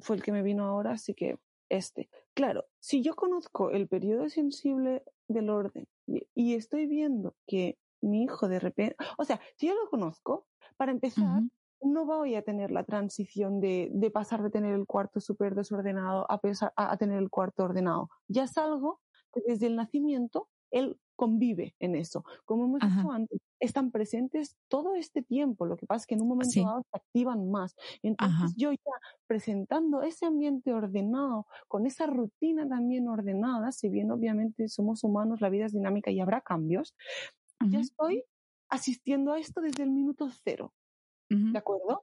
fue 0.00 0.16
el 0.16 0.22
que 0.22 0.32
me 0.32 0.42
vino 0.42 0.64
ahora, 0.64 0.92
así 0.92 1.12
que 1.12 1.36
este. 1.70 2.10
Claro, 2.34 2.66
si 2.80 3.02
yo 3.02 3.14
conozco 3.14 3.70
el 3.70 3.88
periodo 3.88 4.28
sensible 4.28 5.02
del 5.28 5.48
orden 5.48 5.86
y, 6.06 6.54
estoy 6.54 6.86
viendo 6.86 7.34
que 7.46 7.78
mi 8.02 8.24
hijo 8.24 8.48
de 8.48 8.58
repente, 8.58 8.96
o 9.16 9.24
sea, 9.24 9.40
si 9.56 9.68
yo 9.68 9.74
lo 9.74 9.88
conozco, 9.88 10.46
para 10.76 10.92
empezar, 10.92 11.42
no 11.82 12.04
voy 12.04 12.34
a 12.34 12.42
tener 12.42 12.70
la 12.70 12.84
transición 12.84 13.60
de, 13.60 14.10
pasar 14.12 14.42
de 14.42 14.50
tener 14.50 14.74
el 14.74 14.86
cuarto 14.86 15.20
súper 15.20 15.54
desordenado 15.54 16.26
a, 16.30 16.40
a, 16.76 16.96
tener 16.96 17.18
el 17.18 17.30
cuarto 17.30 17.64
ordenado. 17.64 18.08
Ya 18.28 18.44
es 18.44 18.56
algo 18.58 19.00
que 19.32 19.40
desde 19.46 19.66
el 19.66 19.76
nacimiento 19.76 20.48
él 20.70 20.98
convive 21.20 21.74
en 21.80 21.96
eso. 21.96 22.24
Como 22.46 22.64
hemos 22.64 22.80
dicho 22.80 23.12
antes, 23.12 23.38
están 23.58 23.90
presentes 23.90 24.56
todo 24.68 24.94
este 24.94 25.20
tiempo. 25.20 25.66
Lo 25.66 25.76
que 25.76 25.84
pasa 25.84 26.04
es 26.04 26.06
que 26.06 26.14
en 26.14 26.22
un 26.22 26.28
momento 26.28 26.64
dado 26.64 26.82
se 26.90 26.96
activan 26.96 27.50
más. 27.50 27.76
Entonces 28.02 28.54
yo 28.56 28.72
ya 28.72 28.78
presentando 29.26 30.00
ese 30.00 30.24
ambiente 30.24 30.72
ordenado, 30.72 31.46
con 31.68 31.84
esa 31.84 32.06
rutina 32.06 32.66
también 32.66 33.06
ordenada, 33.06 33.70
si 33.70 33.90
bien 33.90 34.10
obviamente 34.10 34.66
somos 34.70 35.04
humanos, 35.04 35.42
la 35.42 35.50
vida 35.50 35.66
es 35.66 35.72
dinámica 35.74 36.10
y 36.10 36.20
habrá 36.20 36.40
cambios, 36.40 36.94
ya 37.70 37.80
estoy 37.80 38.24
asistiendo 38.70 39.34
a 39.34 39.38
esto 39.38 39.60
desde 39.60 39.82
el 39.82 39.90
minuto 39.90 40.30
cero. 40.42 40.72
¿De 41.28 41.58
acuerdo? 41.58 42.02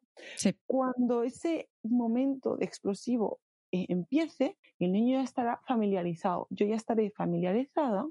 Cuando 0.67 1.23
ese 1.23 1.71
momento 1.81 2.55
de 2.55 2.65
explosivo 2.65 3.39
eh, 3.71 3.87
empiece, 3.89 4.59
el 4.77 4.91
niño 4.91 5.17
ya 5.17 5.23
estará 5.23 5.59
familiarizado. 5.65 6.45
Yo 6.51 6.67
ya 6.67 6.75
estaré 6.75 7.09
familiarizada 7.09 8.05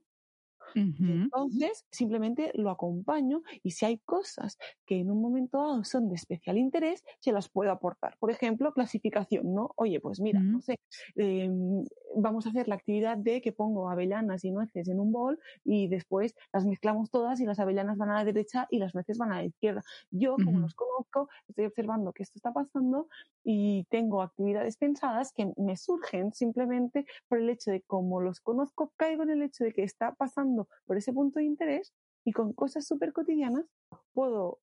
entonces, 1.05 1.85
simplemente 1.91 2.51
lo 2.55 2.71
acompaño 2.71 3.43
y 3.63 3.73
si 3.73 3.85
hay 3.87 3.99
cosas 3.99 4.59
que 4.87 4.99
en 5.01 5.11
un 5.11 5.21
momento 5.23 5.59
dado 5.59 5.85
son 5.85 6.09
de 6.09 6.15
especial 6.17 6.59
interés, 6.59 7.05
se 7.21 7.33
las 7.33 7.49
puedo 7.49 7.71
aportar. 7.71 8.17
Por 8.19 8.31
ejemplo, 8.31 8.73
clasificación, 8.73 9.55
¿no? 9.55 9.71
Oye, 9.77 10.01
pues 10.01 10.21
mira, 10.21 10.45
no 10.53 10.61
sé, 10.61 10.77
em, 11.17 11.85
vamos 12.17 12.47
a 12.47 12.51
hacer 12.51 12.69
la 12.69 12.75
actividad 12.77 13.17
de 13.19 13.41
que 13.41 13.53
pongo 13.53 13.91
avellanas 13.91 14.45
y 14.45 14.51
nueces 14.51 14.89
en 14.89 15.01
un 15.01 15.13
bol 15.13 15.39
y 15.65 15.89
después 15.89 16.35
las 16.53 16.65
mezclamos 16.67 17.11
todas 17.11 17.41
y 17.41 17.47
las 17.47 17.59
avellanas 17.59 17.99
van 17.99 18.11
a 18.11 18.15
la 18.17 18.25
derecha 18.25 18.67
y 18.71 18.79
las 18.79 18.95
nueces 18.95 19.19
van 19.19 19.33
a 19.33 19.37
la 19.37 19.45
izquierda. 19.45 19.83
Yo, 20.11 20.41
como 20.41 20.61
los 20.61 20.75
conozco, 20.75 21.29
estoy 21.49 21.67
observando 21.67 22.13
que 22.13 22.23
esto 22.23 22.39
está 22.39 22.53
pasando 22.53 23.09
y 23.45 23.85
tengo 23.91 24.23
actividades 24.23 24.77
pensadas 24.77 25.33
que 25.33 25.53
me 25.57 25.77
surgen 25.77 26.33
simplemente 26.33 27.07
por 27.29 27.39
el 27.39 27.51
hecho 27.51 27.71
de 27.71 27.83
como 27.83 28.21
los 28.21 28.41
conozco, 28.41 28.93
caigo 28.97 29.23
en 29.23 29.31
el 29.31 29.43
hecho 29.43 29.65
de 29.65 29.73
que 29.73 29.83
está 29.85 30.15
pasando 30.15 30.56
por 30.87 30.97
ese 30.97 31.13
punto 31.13 31.39
de 31.39 31.45
interés 31.45 31.93
y 32.25 32.33
con 32.33 32.53
cosas 32.53 32.87
súper 32.87 33.13
cotidianas 33.13 33.67
puedo, 34.13 34.61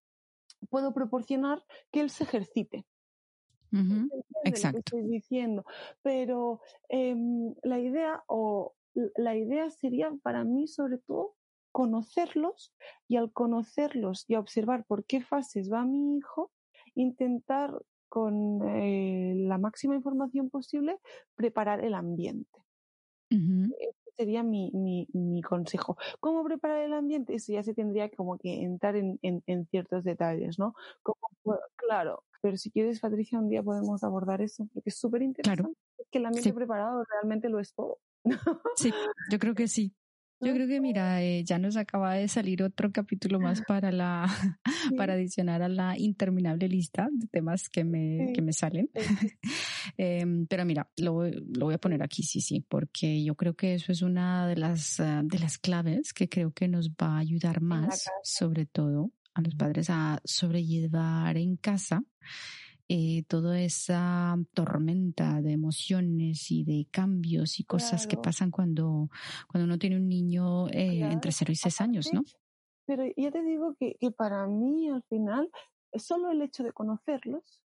puedo 0.70 0.94
proporcionar 0.94 1.64
que 1.92 2.02
él 2.02 2.10
se 2.10 2.24
ejercite. 2.24 2.86
Exacto. 4.44 4.80
estoy 4.80 5.10
diciendo, 5.10 5.66
pero 6.04 6.62
em, 6.90 7.56
la 7.64 7.80
idea 7.80 8.24
o 8.28 8.76
la 9.16 9.36
idea 9.36 9.70
sería 9.72 10.12
para 10.22 10.44
mí 10.44 10.68
sobre 10.68 11.00
todo 11.00 11.36
conocerlos 11.72 12.76
y 13.08 13.16
al 13.16 13.32
conocerlos 13.32 14.26
y 14.28 14.36
observar 14.36 14.86
por 14.86 15.06
qué 15.06 15.22
fases 15.22 15.72
va 15.72 15.86
mi 15.86 16.18
hijo, 16.18 16.52
intentar 16.94 17.74
con 18.10 18.62
eh, 18.70 19.34
la 19.36 19.58
máxima 19.58 19.96
información 19.96 20.52
posible 20.52 21.00
preparar 21.36 21.84
el 21.84 21.96
ambiente 21.96 22.64
sería 24.18 24.44
mi, 24.44 24.72
mi, 24.72 25.08
mi, 25.14 25.42
consejo. 25.42 25.98
¿Cómo 26.20 26.44
preparar 26.44 26.84
el 26.84 26.94
ambiente? 26.94 27.36
Eso 27.36 27.54
ya 27.54 27.64
se 27.64 27.74
tendría 27.74 28.10
como 28.10 28.38
que 28.38 28.62
entrar 28.62 28.96
en, 28.96 29.20
en, 29.22 29.66
ciertos 29.68 30.04
detalles, 30.04 30.60
¿no? 30.60 30.74
claro, 31.76 32.24
pero 32.42 32.58
si 32.58 32.72
quieres, 32.72 33.00
Patricia, 33.00 33.40
un 33.40 33.50
día 33.50 33.64
podemos 33.64 34.04
abordar 34.04 34.42
eso, 34.42 34.68
porque 34.74 34.90
es 34.90 34.98
súper 34.98 35.22
interesante. 35.22 35.78
que 36.12 36.20
el 36.20 36.26
ambiente 36.26 36.54
preparado 36.54 37.04
realmente 37.04 37.50
lo 37.50 37.60
es 37.60 37.74
todo. 37.74 38.00
Sí, 38.76 38.92
yo 39.32 39.40
creo 39.40 39.56
que 39.56 39.68
sí. 39.68 39.94
Yo 40.44 40.54
creo 40.54 40.68
que, 40.68 40.82
mira, 40.82 41.24
eh, 41.24 41.44
ya 41.46 41.58
nos 41.58 41.78
acaba 41.78 42.16
de 42.16 42.28
salir 42.28 42.64
otro 42.64 42.92
capítulo 42.92 43.40
más 43.40 43.62
para 43.68 43.92
la, 43.92 44.28
para 44.98 45.14
adicionar 45.14 45.62
a 45.62 45.70
la 45.70 45.98
interminable 45.98 46.68
lista 46.68 47.08
de 47.12 47.28
temas 47.28 47.70
que 47.70 47.84
me, 47.86 48.34
que 48.34 48.42
me 48.42 48.52
salen. 48.52 48.90
Em, 49.98 50.46
pero 50.48 50.66
mira, 50.66 50.90
lo, 50.98 51.24
lo, 51.26 51.66
voy 51.66 51.74
a 51.76 51.80
poner 51.80 52.04
aquí, 52.04 52.24
sí, 52.24 52.42
sí, 52.42 52.62
porque 52.62 53.24
yo 53.24 53.36
creo 53.36 53.56
que 53.56 53.76
eso 53.76 53.92
es 53.92 54.02
una 54.02 54.48
de 54.48 54.56
las, 54.56 55.00
ah, 55.00 55.22
de 55.24 55.40
las 55.40 55.58
claves 55.58 56.14
que 56.14 56.30
creo 56.30 56.52
que 56.52 56.68
nos 56.68 56.92
va 56.92 57.16
a 57.16 57.20
ayudar 57.20 57.62
más, 57.62 58.06
sobre 58.24 58.66
todo 58.66 59.12
a 59.34 59.42
los 59.42 59.56
padres 59.56 59.90
a 59.90 60.22
sobrellevar 60.24 61.38
en 61.38 61.58
casa 61.58 62.04
eh, 62.90 63.24
toda 63.28 63.60
esa 63.62 64.38
tormenta 64.54 65.42
de 65.42 65.54
emociones 65.54 66.52
y 66.52 66.64
de 66.64 66.88
cambios 66.92 67.60
y 67.60 67.64
cosas 67.64 68.06
que 68.06 68.18
pasan 68.18 68.52
cuando, 68.52 69.10
cuando 69.48 69.66
uno 69.66 69.80
tiene 69.80 69.96
un 69.96 70.08
niño 70.08 70.68
eh, 70.70 71.00
entre 71.00 71.32
0 71.32 71.52
y 71.52 71.56
6 71.56 71.82
años, 71.82 72.14
¿no? 72.14 72.24
Pero 72.86 73.06
ya 73.16 73.32
te 73.32 73.42
digo 73.42 73.76
que, 73.80 73.96
que 74.00 74.12
para 74.12 74.46
mí 74.48 74.90
al 74.90 75.02
final, 75.04 75.50
solo 75.96 76.30
el 76.30 76.42
hecho 76.42 76.64
de 76.64 76.74
conocerlos 76.74 77.63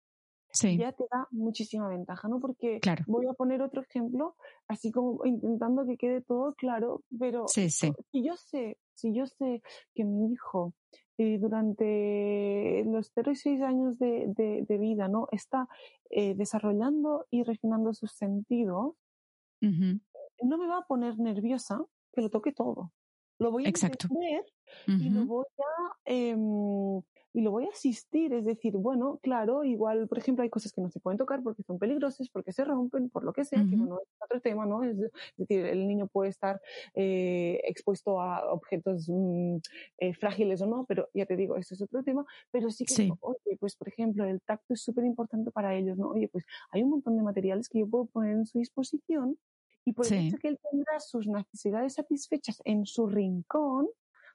ya 0.62 0.92
te 0.92 1.06
da 1.12 1.28
muchísima 1.32 1.88
ventaja, 1.88 2.28
¿no? 2.28 2.40
Porque 2.40 2.80
voy 3.08 3.28
a 3.28 3.34
poner 3.34 3.62
otro 3.62 3.82
ejemplo, 3.82 4.36
así 4.68 4.92
como 4.92 5.26
intentando 5.26 5.86
que 5.86 5.98
quede 5.98 6.22
todo 6.22 6.54
claro, 6.56 7.04
pero 7.18 7.48
si 7.48 8.24
yo 8.24 8.36
sé, 8.38 8.78
si 8.94 9.14
yo 9.14 9.28
sé 9.28 9.62
que 9.94 10.04
mi 10.04 10.32
hijo 10.32 10.74
eh, 11.20 11.40
durante 11.40 12.84
los 12.86 13.12
0 13.16 13.32
y 13.32 13.36
6 13.36 13.62
años 13.62 13.98
de, 13.98 14.64
de, 14.68 14.78
vida, 14.78 15.08
¿no? 15.08 15.28
Está 15.32 15.68
eh, 16.12 16.36
desarrollando 16.36 17.26
y 17.32 17.44
refinando 17.44 17.94
sus 17.94 18.12
sentidos, 18.12 18.94
no 19.60 20.58
me 20.58 20.68
va 20.68 20.80
a 20.80 20.86
poner 20.86 21.18
nerviosa 21.18 21.84
que 22.14 22.22
lo 22.22 22.30
toque 22.30 22.52
todo. 22.52 22.92
Lo 23.40 23.52
voy 23.52 23.66
a 23.66 23.70
entender 23.70 24.46
y 24.86 25.10
lo 25.10 25.26
voy 25.26 25.46
a 25.60 25.98
em, 26.06 27.02
y 27.38 27.42
lo 27.42 27.52
voy 27.52 27.66
a 27.66 27.70
asistir, 27.70 28.34
es 28.34 28.46
decir, 28.46 28.74
bueno, 28.78 29.20
claro, 29.22 29.64
igual, 29.64 30.08
por 30.08 30.18
ejemplo, 30.18 30.42
hay 30.42 30.50
cosas 30.50 30.74
que 30.74 30.82
no 30.82 30.90
se 30.90 31.00
pueden 31.00 31.20
tocar 31.20 31.44
porque 31.44 31.62
son 31.62 31.78
peligrosas, 31.78 32.30
porque 32.30 32.52
se 32.52 32.66
rompen, 32.66 33.12
por 33.12 33.24
lo 33.24 33.32
que 33.32 33.46
sea, 33.46 33.60
que 33.60 33.76
bueno, 33.76 34.00
es 34.02 34.10
otro 34.20 34.42
tema, 34.42 34.66
¿no? 34.66 34.82
Es, 34.84 34.98
decir, 35.38 35.68
el 35.68 35.88
niño 35.88 36.08
puede 36.08 36.32
estar 36.32 36.60
eh, 36.96 37.62
expuesto 37.66 38.20
a 38.20 38.52
objetos 38.52 39.08
mm, 39.08 39.58
eh, 40.00 40.16
frágiles 40.16 40.64
o 40.64 40.66
no, 40.66 40.86
pero 40.86 41.10
ya 41.14 41.28
te 41.28 41.36
digo, 41.36 41.58
eso 41.58 41.76
es 41.76 41.82
otro 41.84 42.02
tema, 42.02 42.26
pero 42.50 42.72
sí 42.72 42.86
que, 42.86 43.14
oye, 43.20 43.58
pues 43.60 43.76
por 43.76 43.88
ejemplo, 43.88 44.26
el 44.26 44.42
tacto 44.42 44.74
es 44.74 44.82
súper 44.82 45.06
importante 45.06 45.52
para 45.52 45.76
ellos, 45.76 45.96
¿no? 45.96 46.10
Oye, 46.10 46.30
pues 46.30 46.44
hay 46.72 46.82
un 46.82 46.90
montón 46.90 47.18
de 47.18 47.22
materiales 47.22 47.70
que 47.70 47.78
yo 47.78 47.88
puedo 47.88 48.06
poner 48.06 48.32
en 48.32 48.48
su 48.48 48.58
disposición 48.58 49.38
y 49.86 49.94
por 49.94 50.08
el 50.08 50.26
hecho 50.26 50.38
que 50.40 50.48
él 50.48 50.60
tendrá 50.72 51.00
sus 51.00 51.28
necesidades 51.28 51.94
satisfechas 51.94 52.64
en 52.66 52.88
su 52.88 53.06
rincón, 53.06 53.90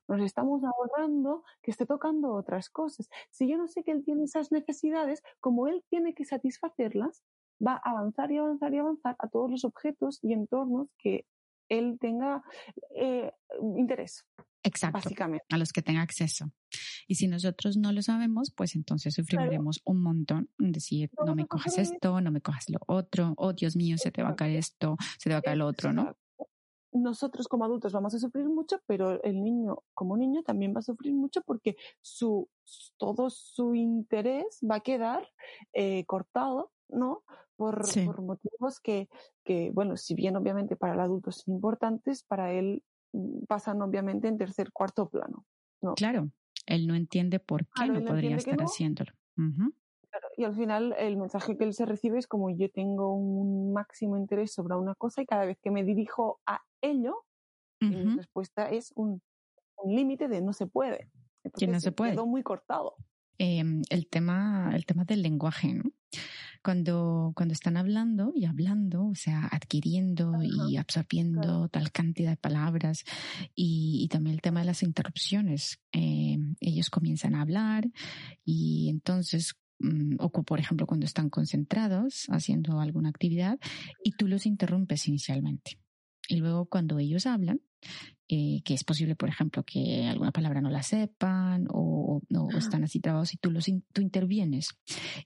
nos 0.08 0.20
estamos 0.22 0.62
ahorrando 0.64 1.44
que 1.62 1.70
esté 1.70 1.86
tocando 1.86 2.34
otras 2.34 2.70
cosas. 2.70 3.08
Si 3.30 3.48
yo 3.48 3.56
no 3.56 3.68
sé 3.68 3.82
que 3.84 3.92
él 3.92 4.04
tiene 4.04 4.24
esas 4.24 4.52
necesidades, 4.52 5.22
como 5.40 5.68
él 5.68 5.84
tiene 5.88 6.14
que 6.14 6.24
satisfacerlas, 6.24 7.22
va 7.64 7.80
a 7.84 7.90
avanzar 7.90 8.32
y 8.32 8.38
avanzar 8.38 8.74
y 8.74 8.78
avanzar 8.78 9.16
a 9.18 9.28
todos 9.28 9.50
los 9.50 9.64
objetos 9.64 10.18
y 10.22 10.32
entornos 10.32 10.88
que 10.98 11.26
él 11.68 11.98
tenga 12.00 12.42
eh, 12.96 13.32
interés. 13.76 14.26
Exacto. 14.62 14.98
Básicamente. 14.98 15.44
A 15.50 15.58
los 15.58 15.72
que 15.72 15.82
tenga 15.82 16.02
acceso. 16.02 16.52
Y 17.08 17.16
si 17.16 17.26
nosotros 17.26 17.76
no 17.76 17.92
lo 17.92 18.02
sabemos, 18.02 18.52
pues 18.56 18.74
entonces 18.76 19.14
sufriremos 19.14 19.80
un 19.84 20.02
montón. 20.02 20.50
Decir, 20.58 21.10
no 21.26 21.34
me 21.34 21.46
cojas 21.46 21.78
esto, 21.78 22.20
no 22.20 22.30
me 22.30 22.40
cojas 22.40 22.68
lo 22.68 22.78
otro, 22.86 23.34
oh 23.36 23.52
Dios 23.52 23.76
mío, 23.76 23.98
se 23.98 24.12
te 24.12 24.22
va 24.22 24.30
a 24.30 24.36
caer 24.36 24.56
esto, 24.56 24.96
se 25.18 25.28
te 25.28 25.34
va 25.34 25.38
a 25.38 25.42
caer 25.42 25.58
lo 25.58 25.66
otro, 25.66 25.92
¿no? 25.92 26.16
Nosotros 26.92 27.48
como 27.48 27.64
adultos 27.64 27.92
vamos 27.92 28.14
a 28.14 28.18
sufrir 28.18 28.46
mucho, 28.46 28.80
pero 28.86 29.22
el 29.22 29.42
niño 29.42 29.82
como 29.94 30.16
niño 30.16 30.42
también 30.42 30.74
va 30.74 30.80
a 30.80 30.82
sufrir 30.82 31.14
mucho 31.14 31.42
porque 31.42 31.76
su, 32.00 32.48
todo 32.98 33.30
su 33.30 33.74
interés 33.74 34.60
va 34.68 34.76
a 34.76 34.80
quedar 34.80 35.26
eh, 35.72 36.04
cortado, 36.06 36.70
¿no? 36.88 37.24
Por, 37.56 37.82
por 38.04 38.22
motivos 38.22 38.80
que, 38.80 39.08
que, 39.44 39.70
bueno, 39.70 39.96
si 39.96 40.14
bien 40.14 40.36
obviamente 40.36 40.74
para 40.76 40.94
el 40.94 41.00
adulto 41.00 41.30
son 41.30 41.54
importantes, 41.54 42.24
para 42.24 42.52
él 42.52 42.82
mm, 43.12 43.44
pasan 43.46 43.80
obviamente 43.82 44.28
en 44.28 44.36
tercer, 44.36 44.72
cuarto 44.72 45.08
plano. 45.08 45.46
¿no? 45.80 45.94
Claro, 45.94 46.30
él 46.66 46.86
no 46.86 46.94
entiende 46.94 47.38
por 47.38 47.66
qué 47.68 47.86
no 47.86 48.04
podría 48.04 48.36
estar 48.36 48.58
haciéndolo. 48.60 49.12
Y 50.36 50.44
al 50.44 50.54
final 50.54 50.94
el 50.98 51.16
mensaje 51.16 51.56
que 51.56 51.64
él 51.64 51.74
se 51.74 51.86
recibe 51.86 52.18
es 52.18 52.26
como 52.26 52.50
yo 52.50 52.70
tengo 52.70 53.14
un 53.14 53.72
máximo 53.72 54.16
interés 54.16 54.52
sobre 54.52 54.74
una 54.76 54.94
cosa 54.94 55.22
y 55.22 55.26
cada 55.26 55.44
vez 55.44 55.58
que 55.62 55.70
me 55.70 55.84
dirijo 55.84 56.40
a 56.46 56.60
ello, 56.80 57.24
mi 57.80 58.16
respuesta 58.16 58.70
es 58.70 58.92
un, 58.94 59.20
límite 59.84 60.28
de 60.28 60.40
no 60.40 60.52
se 60.52 60.66
puede. 60.66 61.10
que 61.58 61.66
no 61.66 61.80
se 61.80 61.90
puede. 61.90 62.12
Quedó 62.12 62.26
muy 62.26 62.44
cortado. 62.44 62.94
em, 63.38 63.82
el 63.90 64.06
tema, 64.06 64.70
el 64.74 64.86
tema 64.86 65.04
del 65.04 65.22
lenguaje, 65.22 65.74
¿no? 65.74 65.90
Cuando, 66.62 67.32
cuando 67.34 67.54
están 67.54 67.76
hablando 67.76 68.30
y 68.36 68.44
hablando, 68.44 69.06
o 69.06 69.14
sea, 69.16 69.48
adquiriendo 69.50 70.34
y 70.44 70.76
absorbiendo 70.76 71.68
tal 71.68 71.90
cantidad 71.90 72.30
de 72.30 72.36
palabras 72.36 73.02
y, 73.56 74.06
también 74.12 74.34
el 74.34 74.42
tema 74.42 74.60
de 74.60 74.66
las 74.66 74.84
interrupciones. 74.84 75.80
Em, 75.90 76.54
ellos 76.60 76.88
comienzan 76.88 77.34
a 77.34 77.40
hablar 77.40 77.90
y 78.44 78.90
entonces 78.90 79.54
o 80.18 80.30
por 80.30 80.60
ejemplo 80.60 80.86
cuando 80.86 81.06
están 81.06 81.30
concentrados 81.30 82.26
haciendo 82.28 82.80
alguna 82.80 83.08
actividad 83.08 83.58
y 84.02 84.12
tú 84.12 84.28
los 84.28 84.46
interrumpes 84.46 85.08
inicialmente. 85.08 85.78
Y 86.28 86.36
luego 86.36 86.66
cuando 86.66 86.98
ellos 86.98 87.26
hablan, 87.26 87.60
eh, 88.28 88.62
que 88.64 88.74
es 88.74 88.84
posible, 88.84 89.16
por 89.16 89.28
ejemplo, 89.28 89.64
que 89.64 90.06
alguna 90.06 90.30
palabra 90.30 90.60
no 90.60 90.70
la 90.70 90.82
sepan 90.82 91.66
o, 91.68 92.22
no 92.28 92.48
están 92.56 92.84
así 92.84 93.00
trabados 93.00 93.34
y 93.34 93.36
tú, 93.36 93.50
los 93.50 93.66
tú 93.92 94.00
intervienes. 94.00 94.70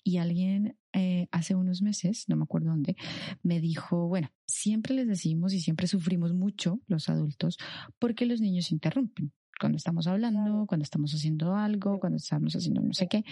Y 0.03 0.17
alguien 0.17 0.77
eh, 0.93 1.29
hace 1.31 1.55
unos 1.55 1.83
meses, 1.83 2.25
no 2.29 2.37
me 2.37 2.45
acuerdo 2.45 2.71
dónde, 2.71 2.97
me 3.43 3.61
dijo, 3.61 4.09
bueno, 4.09 4.31
siempre 4.47 4.95
les 4.95 5.07
decimos 5.07 5.53
y 5.53 5.61
siempre 5.61 5.87
sufrimos 5.87 6.33
mucho 6.33 6.81
los 6.87 7.09
adultos 7.09 7.59
porque 7.99 8.27
los 8.27 8.41
niños 8.41 8.73
interrumpen 8.73 9.33
cuando 9.59 9.77
estamos 9.77 10.07
hablando, 10.07 10.67
cuando 10.67 10.85
estamos 10.85 11.13
haciendo 11.15 11.55
algo, 11.55 11.99
cuando 11.99 12.17
estamos 12.17 12.55
haciendo 12.55 12.83
no 12.83 12.93
sé 12.93 13.09
qué, 13.09 13.25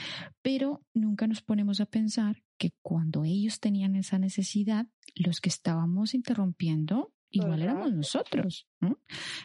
pero 0.42 0.82
nunca 0.94 1.26
nos 1.26 1.42
ponemos 1.42 1.80
a 1.80 1.86
pensar 1.86 2.42
que 2.58 2.72
cuando 2.82 3.24
ellos 3.24 3.60
tenían 3.60 3.96
esa 3.96 4.18
necesidad, 4.18 4.86
los 5.14 5.40
que 5.40 5.48
estábamos 5.48 6.14
interrumpiendo 6.14 7.12
igual 7.30 7.62
éramos 7.62 7.92
nosotros. 7.92 8.68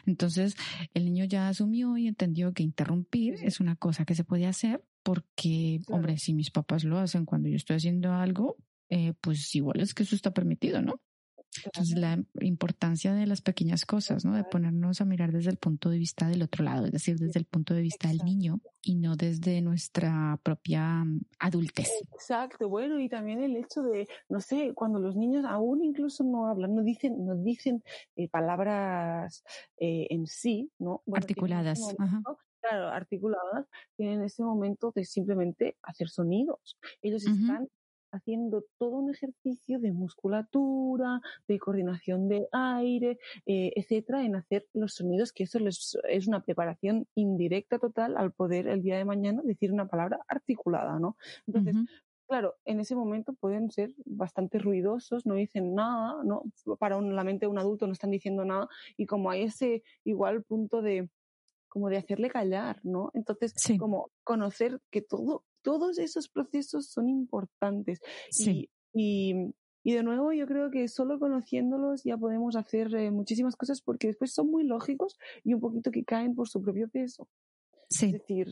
Entonces, 0.06 0.56
el 0.94 1.04
niño 1.04 1.24
ya 1.24 1.48
asumió 1.48 1.96
y 1.96 2.06
entendió 2.06 2.52
que 2.52 2.62
interrumpir 2.62 3.34
es 3.42 3.60
una 3.60 3.76
cosa 3.76 4.04
que 4.04 4.14
se 4.14 4.24
puede 4.24 4.46
hacer 4.46 4.84
porque, 5.02 5.80
hombre, 5.88 6.18
si 6.18 6.34
mis 6.34 6.50
papás 6.50 6.84
lo 6.84 6.98
hacen 6.98 7.24
cuando 7.24 7.48
yo 7.48 7.56
estoy 7.56 7.76
haciendo 7.76 8.12
algo, 8.12 8.56
eh, 8.90 9.14
pues 9.20 9.54
igual 9.54 9.80
es 9.80 9.94
que 9.94 10.02
eso 10.02 10.14
está 10.14 10.32
permitido, 10.32 10.82
¿no? 10.82 11.00
Entonces, 11.64 11.98
la 11.98 12.22
importancia 12.40 13.12
de 13.12 13.26
las 13.26 13.42
pequeñas 13.42 13.84
cosas, 13.84 14.24
¿no? 14.24 14.34
De 14.34 14.44
ponernos 14.44 15.00
a 15.00 15.04
mirar 15.04 15.32
desde 15.32 15.50
el 15.50 15.56
punto 15.56 15.90
de 15.90 15.98
vista 15.98 16.28
del 16.28 16.42
otro 16.42 16.64
lado, 16.64 16.86
es 16.86 16.92
decir, 16.92 17.18
desde 17.18 17.40
el 17.40 17.44
punto 17.44 17.74
de 17.74 17.82
vista 17.82 18.08
del 18.08 18.18
niño 18.18 18.60
y 18.82 18.96
no 18.96 19.16
desde 19.16 19.60
nuestra 19.60 20.38
propia 20.42 21.04
mm, 21.04 21.20
adultez. 21.38 21.90
Exacto, 22.12 22.68
bueno, 22.68 23.00
y 23.00 23.08
también 23.08 23.42
el 23.42 23.56
hecho 23.56 23.82
de, 23.82 24.08
no 24.28 24.40
sé, 24.40 24.72
cuando 24.74 24.98
los 24.98 25.16
niños 25.16 25.44
aún 25.44 25.84
incluso 25.84 26.24
no 26.24 26.46
hablan, 26.46 26.74
no 26.74 26.82
dicen, 26.82 27.24
no 27.26 27.34
dicen 27.36 27.82
eh, 28.16 28.28
palabras 28.28 29.44
eh, 29.78 30.06
en 30.10 30.26
sí, 30.26 30.70
¿no? 30.78 31.02
Articuladas. 31.12 31.80
claro, 32.60 32.88
articuladas, 32.88 33.66
tienen 33.96 34.22
ese 34.22 34.42
momento 34.42 34.92
de 34.94 35.04
simplemente 35.04 35.76
hacer 35.82 36.08
sonidos. 36.08 36.78
Ellos 37.02 37.26
están 37.26 37.68
haciendo 38.12 38.64
todo 38.78 38.96
un 38.96 39.10
ejercicio 39.10 39.78
de 39.78 39.92
musculatura, 39.92 41.20
de 41.48 41.58
coordinación 41.58 42.28
de 42.28 42.48
aire, 42.52 43.18
eh, 43.46 43.72
etcétera, 43.76 44.24
en 44.24 44.36
hacer 44.36 44.66
los 44.72 44.94
sonidos, 44.94 45.32
que 45.32 45.44
eso 45.44 45.58
es 46.08 46.26
una 46.26 46.42
preparación 46.42 47.06
indirecta 47.14 47.78
total 47.78 48.16
al 48.16 48.32
poder 48.32 48.68
el 48.68 48.82
día 48.82 48.96
de 48.96 49.04
mañana 49.04 49.42
decir 49.44 49.72
una 49.72 49.88
palabra 49.88 50.20
articulada, 50.28 50.98
¿no? 50.98 51.16
Entonces, 51.46 51.76
claro, 52.26 52.56
en 52.64 52.80
ese 52.80 52.94
momento 52.94 53.32
pueden 53.34 53.70
ser 53.70 53.92
bastante 54.04 54.58
ruidosos, 54.58 55.26
no 55.26 55.34
dicen 55.34 55.74
nada, 55.74 56.22
¿no? 56.24 56.44
Para 56.78 57.00
la 57.00 57.24
mente 57.24 57.46
de 57.46 57.50
un 57.50 57.58
adulto 57.58 57.86
no 57.86 57.92
están 57.92 58.10
diciendo 58.10 58.44
nada, 58.44 58.68
y 58.96 59.06
como 59.06 59.30
hay 59.30 59.42
ese 59.42 59.82
igual 60.04 60.42
punto 60.44 60.82
de 60.82 61.08
como 61.68 61.88
de 61.88 61.98
hacerle 61.98 62.30
callar, 62.30 62.80
¿no? 62.82 63.10
Entonces, 63.14 63.54
como 63.78 64.10
conocer 64.24 64.80
que 64.90 65.02
todo, 65.02 65.44
todos 65.62 65.98
esos 65.98 66.28
procesos 66.28 66.86
son 66.86 67.08
importantes. 67.08 68.00
Sí. 68.30 68.70
Y, 68.92 69.34
y, 69.84 69.92
de 69.92 70.02
nuevo, 70.02 70.32
yo 70.32 70.46
creo 70.46 70.70
que 70.70 70.88
solo 70.88 71.18
conociéndolos 71.18 72.02
ya 72.04 72.16
podemos 72.16 72.56
hacer 72.56 72.94
eh, 72.94 73.10
muchísimas 73.10 73.56
cosas 73.56 73.80
porque 73.82 74.08
después 74.08 74.32
son 74.32 74.50
muy 74.50 74.64
lógicos 74.64 75.16
y 75.44 75.54
un 75.54 75.60
poquito 75.60 75.90
que 75.90 76.04
caen 76.04 76.34
por 76.34 76.48
su 76.48 76.60
propio 76.60 76.88
peso. 76.88 77.28
Sí. 77.88 78.06
Es 78.06 78.12
decir, 78.12 78.48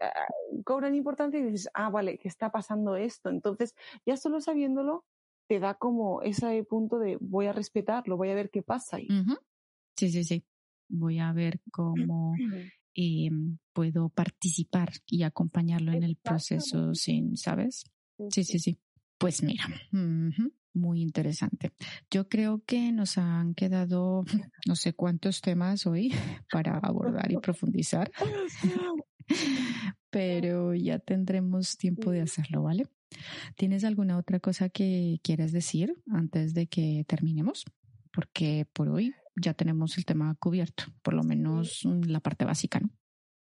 ah, 0.00 0.26
cobran 0.64 0.94
importancia 0.94 1.40
y 1.40 1.44
dices, 1.44 1.70
ah, 1.74 1.90
vale, 1.90 2.18
que 2.18 2.28
está 2.28 2.50
pasando 2.50 2.96
esto. 2.96 3.30
Entonces, 3.30 3.74
ya 4.04 4.16
solo 4.16 4.40
sabiéndolo, 4.40 5.04
te 5.48 5.60
da 5.60 5.74
como 5.74 6.22
ese 6.22 6.62
punto 6.64 6.98
de 6.98 7.16
voy 7.20 7.46
a 7.46 7.52
respetarlo, 7.52 8.16
voy 8.16 8.30
a 8.30 8.34
ver 8.34 8.50
qué 8.50 8.62
pasa 8.62 8.96
ahí. 8.96 9.08
Sí, 9.96 10.10
sí, 10.10 10.24
sí. 10.24 10.44
Voy 10.88 11.18
a 11.18 11.32
ver 11.32 11.60
cómo 11.72 12.34
eh, 12.94 13.30
puedo 13.72 14.08
participar 14.08 14.92
y 15.06 15.22
acompañarlo 15.22 15.92
en 15.92 16.02
el 16.02 16.16
proceso 16.16 16.94
sin, 16.94 17.36
¿sabes? 17.36 17.84
Sí, 18.30 18.44
sí, 18.44 18.58
sí. 18.58 18.78
Pues 19.18 19.42
mira, 19.42 19.64
muy 20.74 21.02
interesante. 21.02 21.72
Yo 22.10 22.28
creo 22.28 22.62
que 22.64 22.92
nos 22.92 23.18
han 23.18 23.54
quedado 23.54 24.24
no 24.66 24.76
sé 24.76 24.94
cuántos 24.94 25.40
temas 25.40 25.86
hoy 25.86 26.10
para 26.50 26.78
abordar 26.78 27.30
y 27.30 27.36
profundizar, 27.36 28.10
pero 30.10 30.74
ya 30.74 30.98
tendremos 30.98 31.76
tiempo 31.76 32.10
de 32.10 32.22
hacerlo, 32.22 32.62
¿vale? 32.62 32.86
¿Tienes 33.56 33.84
alguna 33.84 34.16
otra 34.16 34.40
cosa 34.40 34.68
que 34.68 35.20
quieras 35.22 35.52
decir 35.52 35.94
antes 36.10 36.54
de 36.54 36.66
que 36.66 37.04
terminemos? 37.06 37.64
Porque 38.12 38.66
por 38.72 38.88
hoy 38.88 39.14
ya 39.36 39.54
tenemos 39.54 39.98
el 39.98 40.04
tema 40.04 40.34
cubierto, 40.38 40.84
por 41.02 41.14
lo 41.14 41.22
menos 41.22 41.84
la 41.84 42.20
parte 42.20 42.44
básica, 42.44 42.80
¿no? 42.80 42.90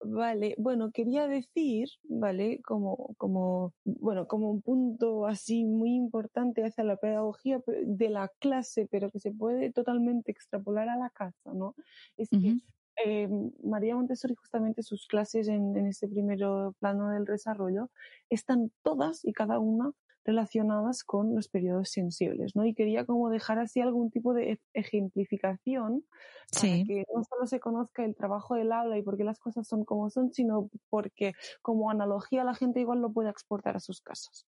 Vale, 0.03 0.55
bueno, 0.57 0.91
quería 0.91 1.27
decir, 1.27 1.87
¿vale? 2.03 2.59
Como, 2.63 3.13
como, 3.17 3.73
bueno, 3.85 4.27
como 4.27 4.49
un 4.49 4.61
punto 4.63 5.27
así 5.27 5.63
muy 5.63 5.93
importante 5.93 6.65
hacia 6.65 6.83
la 6.83 6.97
pedagogía 6.97 7.61
de 7.67 8.09
la 8.09 8.31
clase, 8.39 8.87
pero 8.89 9.11
que 9.11 9.19
se 9.19 9.31
puede 9.31 9.71
totalmente 9.71 10.31
extrapolar 10.31 10.89
a 10.89 10.97
la 10.97 11.11
casa, 11.11 11.53
¿no? 11.53 11.75
Es 12.17 12.29
que 12.29 12.57
eh, 13.05 13.29
María 13.63 13.95
Montessori, 13.95 14.33
justamente 14.33 14.81
sus 14.81 15.05
clases 15.05 15.47
en, 15.47 15.77
en 15.77 15.85
este 15.85 16.07
primer 16.07 16.39
plano 16.79 17.09
del 17.09 17.25
desarrollo, 17.25 17.91
están 18.31 18.71
todas 18.81 19.23
y 19.23 19.33
cada 19.33 19.59
una 19.59 19.91
relacionadas 20.25 21.03
con 21.03 21.35
los 21.35 21.49
periodos 21.49 21.89
sensibles, 21.89 22.55
¿no? 22.55 22.65
Y 22.65 22.73
quería 22.73 23.05
como 23.05 23.29
dejar 23.29 23.59
así 23.59 23.81
algún 23.81 24.11
tipo 24.11 24.33
de 24.33 24.59
ejemplificación 24.73 26.05
para 26.53 26.79
que 26.85 27.03
no 27.13 27.23
solo 27.23 27.47
se 27.47 27.59
conozca 27.59 28.03
el 28.05 28.15
trabajo 28.15 28.55
del 28.55 28.71
aula 28.71 28.97
y 28.97 29.03
por 29.03 29.17
qué 29.17 29.23
las 29.23 29.39
cosas 29.39 29.67
son 29.67 29.85
como 29.85 30.09
son, 30.09 30.33
sino 30.33 30.69
porque 30.89 31.33
como 31.61 31.89
analogía 31.89 32.43
la 32.43 32.55
gente 32.55 32.81
igual 32.81 32.99
lo 33.01 33.13
puede 33.13 33.29
exportar 33.29 33.75
a 33.77 33.79
sus 33.79 34.01
casas. 34.01 34.45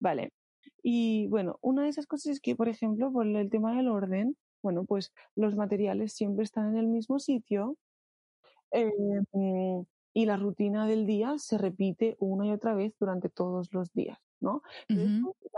Vale. 0.00 0.32
Y 0.82 1.28
bueno, 1.28 1.58
una 1.62 1.84
de 1.84 1.90
esas 1.90 2.06
cosas 2.06 2.32
es 2.34 2.40
que, 2.40 2.56
por 2.56 2.68
ejemplo, 2.68 3.12
por 3.12 3.26
el 3.26 3.50
tema 3.50 3.76
del 3.76 3.88
orden, 3.88 4.36
bueno, 4.62 4.84
pues 4.84 5.12
los 5.36 5.56
materiales 5.56 6.12
siempre 6.14 6.44
están 6.44 6.70
en 6.70 6.78
el 6.78 6.88
mismo 6.88 7.18
sitio. 7.18 7.76
Em, 8.72 9.84
y 10.14 10.26
la 10.26 10.36
rutina 10.36 10.86
del 10.86 11.06
día 11.06 11.34
se 11.38 11.58
repite 11.58 12.16
una 12.20 12.46
y 12.46 12.52
otra 12.52 12.74
vez 12.74 12.94
durante 12.98 13.28
todos 13.30 13.72
los 13.72 13.92
días. 13.92 14.27
¿No? 14.40 14.62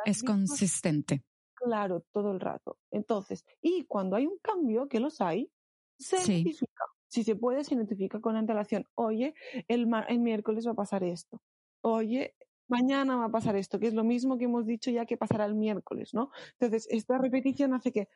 Es 0.04 0.22
consistente. 0.22 1.24
Claro, 1.54 2.04
todo 2.12 2.32
el 2.32 2.40
rato. 2.40 2.78
Entonces, 2.90 3.44
y 3.60 3.84
cuando 3.84 4.16
hay 4.16 4.26
un 4.26 4.38
cambio, 4.38 4.88
que 4.88 5.00
los 5.00 5.20
hay, 5.20 5.50
se 5.98 6.16
identifica. 6.16 6.84
Si 7.08 7.24
se 7.24 7.36
puede, 7.36 7.64
se 7.64 7.74
identifica 7.74 8.20
con 8.20 8.36
antelación. 8.36 8.86
Oye, 8.94 9.34
el, 9.68 9.88
el 10.08 10.18
miércoles 10.20 10.66
va 10.66 10.72
a 10.72 10.74
pasar 10.74 11.02
esto. 11.04 11.42
Oye, 11.82 12.34
mañana 12.68 13.16
va 13.16 13.26
a 13.26 13.30
pasar 13.30 13.56
esto, 13.56 13.78
que 13.80 13.88
es 13.88 13.94
lo 13.94 14.04
mismo 14.04 14.38
que 14.38 14.44
hemos 14.44 14.64
dicho 14.64 14.90
ya 14.90 15.04
que 15.04 15.16
pasará 15.16 15.44
el 15.44 15.56
miércoles, 15.56 16.14
¿no? 16.14 16.30
Entonces, 16.58 16.86
esta 16.90 17.18
repetición 17.18 17.74
hace 17.74 17.92
que, 17.92 18.08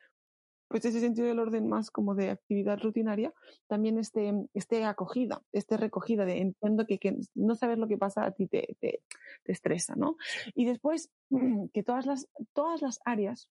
pues 0.75 0.83
ese 0.83 0.99
sentido 0.99 1.29
del 1.29 1.39
orden 1.39 1.69
más 1.69 1.89
como 1.89 2.15
de 2.15 2.31
actividad 2.31 2.77
rutinaria, 2.81 3.33
también 3.65 3.97
esté, 3.97 4.33
esté 4.53 4.83
acogida, 4.83 5.41
esté 5.53 5.77
recogida, 5.77 6.25
de 6.25 6.41
entiendo 6.41 6.85
que, 6.85 6.99
que 6.99 7.15
no 7.33 7.55
saber 7.55 7.77
lo 7.77 7.87
que 7.87 7.97
pasa 7.97 8.25
a 8.25 8.31
ti 8.31 8.45
te, 8.47 8.75
te, 8.81 9.01
te, 9.43 9.51
estresa, 9.53 9.95
¿no? 9.95 10.17
Y 10.53 10.65
después, 10.65 11.11
que 11.73 11.81
todas 11.81 12.05
las, 12.05 12.27
todas 12.51 12.81
las 12.81 12.99
áreas 13.05 13.47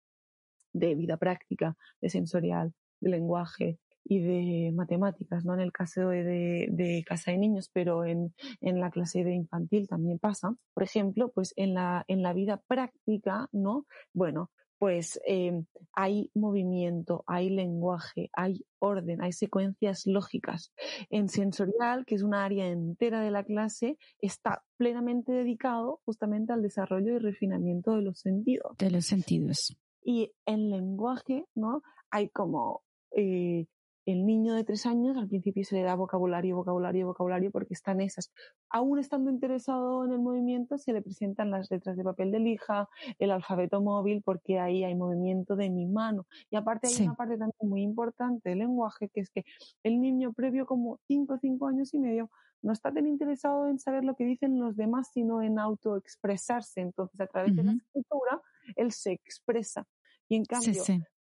de 0.75 0.95
vida 0.97 1.17
práctica, 1.17 1.79
de 2.03 2.11
sensorial, 2.11 2.75
de 3.01 3.09
lenguaje, 3.09 3.79
y 4.07 4.19
de 4.21 4.71
matemáticas, 4.73 5.47
¿no? 5.47 5.55
En 5.55 5.61
el 5.61 5.73
caso 5.73 6.11
de, 6.11 6.69
de, 6.71 7.05
casa 7.07 7.31
de 7.31 7.39
niños, 7.39 7.71
pero 7.73 8.05
en, 8.05 8.35
en, 8.61 8.79
la 8.79 8.91
clase 8.91 9.25
de 9.25 9.33
infantil 9.33 9.89
también 9.89 10.19
pasa. 10.19 10.55
Por 10.75 10.83
ejemplo, 10.83 11.33
pues 11.35 11.55
en 11.57 11.73
la, 11.73 12.05
en 12.07 12.23
la 12.23 12.35
vida 12.35 12.61
práctica, 12.69 13.49
¿no? 13.51 13.87
Bueno, 14.13 14.51
pues 14.79 15.21
em, 15.27 15.67
hay 15.93 16.31
movimiento, 16.35 17.25
hay 17.27 17.51
lenguaje, 17.51 18.31
hay 18.33 18.65
orden, 18.79 19.23
hay 19.23 19.33
secuencias 19.33 20.07
lógicas. 20.07 20.73
En 21.11 21.29
sensorial, 21.29 22.05
que 22.05 22.15
es 22.15 22.23
una 22.23 22.45
área 22.45 22.67
entera 22.67 23.21
de 23.23 23.31
la 23.31 23.45
clase, 23.45 23.99
está 24.21 24.63
plenamente 24.77 25.33
dedicado 25.33 26.01
justamente 26.05 26.53
al 26.53 26.63
desarrollo 26.63 27.15
y 27.15 27.19
refinamiento 27.19 27.97
de 27.97 28.03
los 28.03 28.19
sentidos. 28.21 28.77
De 28.79 28.91
los 28.91 29.07
sentidos. 29.07 29.77
Y 30.03 30.33
en 30.45 30.71
lenguaje, 30.71 31.47
¿no? 31.55 31.83
Hay 32.11 32.29
como 32.29 32.83
eh, 33.13 33.67
el 34.07 34.27
niño 34.27 34.55
de 34.55 34.65
tres 34.65 34.87
años 34.87 35.17
al 35.17 35.29
principio 35.29 35.65
se 35.65 35.77
le 35.77 35.83
da 35.83 35.95
vocabulario, 35.95 36.57
vocabulario, 36.57 37.07
vocabulario 37.07 37.51
porque 37.51 37.75
están 37.75 38.01
esas. 38.01 38.33
Aún 38.71 38.99
estando 38.99 39.31
interesado 39.31 40.05
en 40.05 40.13
el 40.13 40.19
movimiento, 40.19 40.79
se 40.79 40.93
le 40.93 41.03
presentan 41.03 41.51
las 41.51 41.71
letras 41.71 41.97
de 41.97 42.05
papel 42.05 42.31
de 42.31 42.41
lija, 42.41 42.89
el 43.19 43.31
alfabeto 43.31 43.81
móvil, 43.81 44.23
porque 44.23 44.59
ahí 44.59 44.85
hay 44.85 44.95
movimiento 44.95 45.57
de 45.57 45.71
mi 45.71 45.87
mano. 45.87 46.27
Y 46.51 46.57
aparte 46.57 46.89
hay 46.89 47.05
una 47.05 47.15
parte 47.15 47.39
también 47.39 47.69
muy 47.69 47.83
importante 47.83 48.51
del 48.51 48.59
lenguaje, 48.59 49.09
que 49.09 49.21
es 49.21 49.31
que 49.31 49.45
el 49.83 50.01
niño 50.01 50.33
previo 50.33 50.67
como 50.67 50.99
cinco, 51.07 51.39
cinco 51.39 51.67
años 51.67 51.95
y 51.95 51.99
medio 51.99 52.31
no 52.63 52.73
está 52.73 52.93
tan 52.93 53.07
interesado 53.07 53.69
en 53.69 53.79
saber 53.79 54.05
lo 54.05 54.17
que 54.17 54.25
dicen 54.25 54.59
los 54.59 54.77
demás, 54.77 55.11
sino 55.13 55.43
en 55.43 55.59
autoexpresarse. 55.59 56.81
Entonces, 56.81 57.21
a 57.21 57.27
través 57.27 57.55
de 57.55 57.63
la 57.63 57.73
escritura, 57.73 58.41
él 58.75 58.91
se 58.93 59.13
expresa. 59.13 59.87
Y 60.29 60.37
en 60.37 60.45
cambio, 60.47 60.83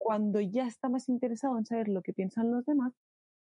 cuando 0.00 0.40
ya 0.40 0.66
está 0.66 0.88
más 0.88 1.10
interesado 1.10 1.58
en 1.58 1.66
saber 1.66 1.88
lo 1.88 2.00
que 2.00 2.14
piensan 2.14 2.50
los 2.50 2.64
demás, 2.64 2.94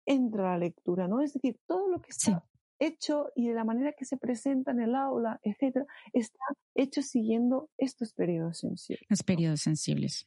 entra 0.05 0.51
la 0.51 0.59
lectura, 0.59 1.07
¿no? 1.07 1.21
Es 1.21 1.33
decir, 1.33 1.61
todo 1.67 1.89
lo 1.89 2.03
que 2.03 2.11
está 2.11 2.45
hecho 2.81 3.31
y 3.37 3.47
de 3.49 3.55
la 3.55 3.65
manera 3.65 3.93
que 3.93 4.05
se 4.05 4.17
presenta 4.17 4.73
en 4.73 4.81
el 4.81 4.95
aula, 4.97 5.39
etcétera, 5.43 5.87
está 6.13 6.45
hecho 6.75 7.01
siguiendo 7.03 7.71
estos 7.79 8.13
periodos 8.13 8.59
sensibles. 8.59 9.07
Los 9.09 9.23
periodos 9.23 9.61
sensibles. 9.61 10.27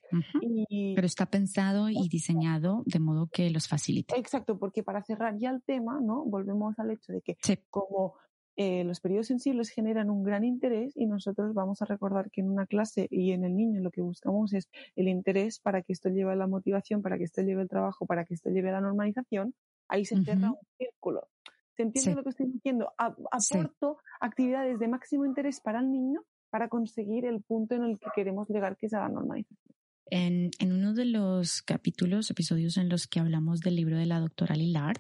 Pero 0.95 1.05
está 1.05 1.25
pensado 1.25 1.89
y 1.89 2.07
diseñado 2.07 2.83
de 2.85 2.99
modo 2.99 3.27
que 3.27 3.49
los 3.49 3.67
facilite. 3.67 4.17
Exacto, 4.17 4.57
porque 4.57 4.83
para 4.83 5.03
cerrar 5.03 5.37
ya 5.37 5.49
el 5.49 5.61
tema, 5.63 5.99
¿no? 6.01 6.23
Volvemos 6.23 6.79
al 6.79 6.91
hecho 6.91 7.11
de 7.11 7.21
que 7.21 7.37
como 7.69 8.15
eh, 8.57 8.83
los 8.83 8.99
periodos 8.99 9.27
sensibles 9.27 9.69
generan 9.69 10.09
un 10.09 10.23
gran 10.23 10.43
interés 10.43 10.95
y 10.95 11.05
nosotros 11.05 11.53
vamos 11.53 11.81
a 11.81 11.85
recordar 11.85 12.29
que 12.29 12.41
en 12.41 12.49
una 12.49 12.65
clase 12.65 13.07
y 13.09 13.31
en 13.31 13.45
el 13.45 13.55
niño 13.55 13.81
lo 13.81 13.91
que 13.91 14.01
buscamos 14.01 14.53
es 14.53 14.69
el 14.95 15.07
interés 15.07 15.59
para 15.59 15.81
que 15.81 15.93
esto 15.93 16.09
lleve 16.09 16.33
a 16.33 16.35
la 16.35 16.47
motivación, 16.47 17.01
para 17.01 17.17
que 17.17 17.23
esto 17.23 17.41
lleve 17.41 17.61
el 17.61 17.69
trabajo, 17.69 18.05
para 18.05 18.25
que 18.25 18.33
esto 18.33 18.49
lleve 18.49 18.69
a 18.69 18.73
la 18.73 18.81
normalización, 18.81 19.53
ahí 19.87 20.05
se 20.05 20.21
cierra 20.21 20.51
un 20.51 20.57
círculo. 20.77 21.27
¿Se 21.75 21.83
entiende 21.83 22.15
lo 22.15 22.23
que 22.23 22.29
estoy 22.29 22.47
diciendo? 22.47 22.91
aporto 22.97 23.97
actividades 24.19 24.77
de 24.79 24.87
máximo 24.87 25.25
interés 25.25 25.61
para 25.61 25.79
el 25.79 25.89
niño 25.89 26.21
para 26.49 26.67
conseguir 26.67 27.25
el 27.25 27.41
punto 27.41 27.75
en 27.75 27.83
el 27.83 27.99
que 27.99 28.09
queremos 28.13 28.49
llegar, 28.49 28.75
que 28.75 28.87
es 28.87 28.93
a 28.93 28.99
la 28.99 29.09
normalización. 29.09 29.75
En, 30.11 30.51
uno 30.61 30.93
de 30.93 31.05
los 31.05 31.61
capítulos, 31.61 32.29
episodios 32.29 32.75
en 32.75 32.89
los 32.89 33.07
que 33.07 33.21
hablamos 33.21 33.61
del 33.61 33.77
libro 33.77 33.97
de 33.97 34.05
la 34.05 34.19
doctora 34.19 34.55
Lillard, 34.55 34.99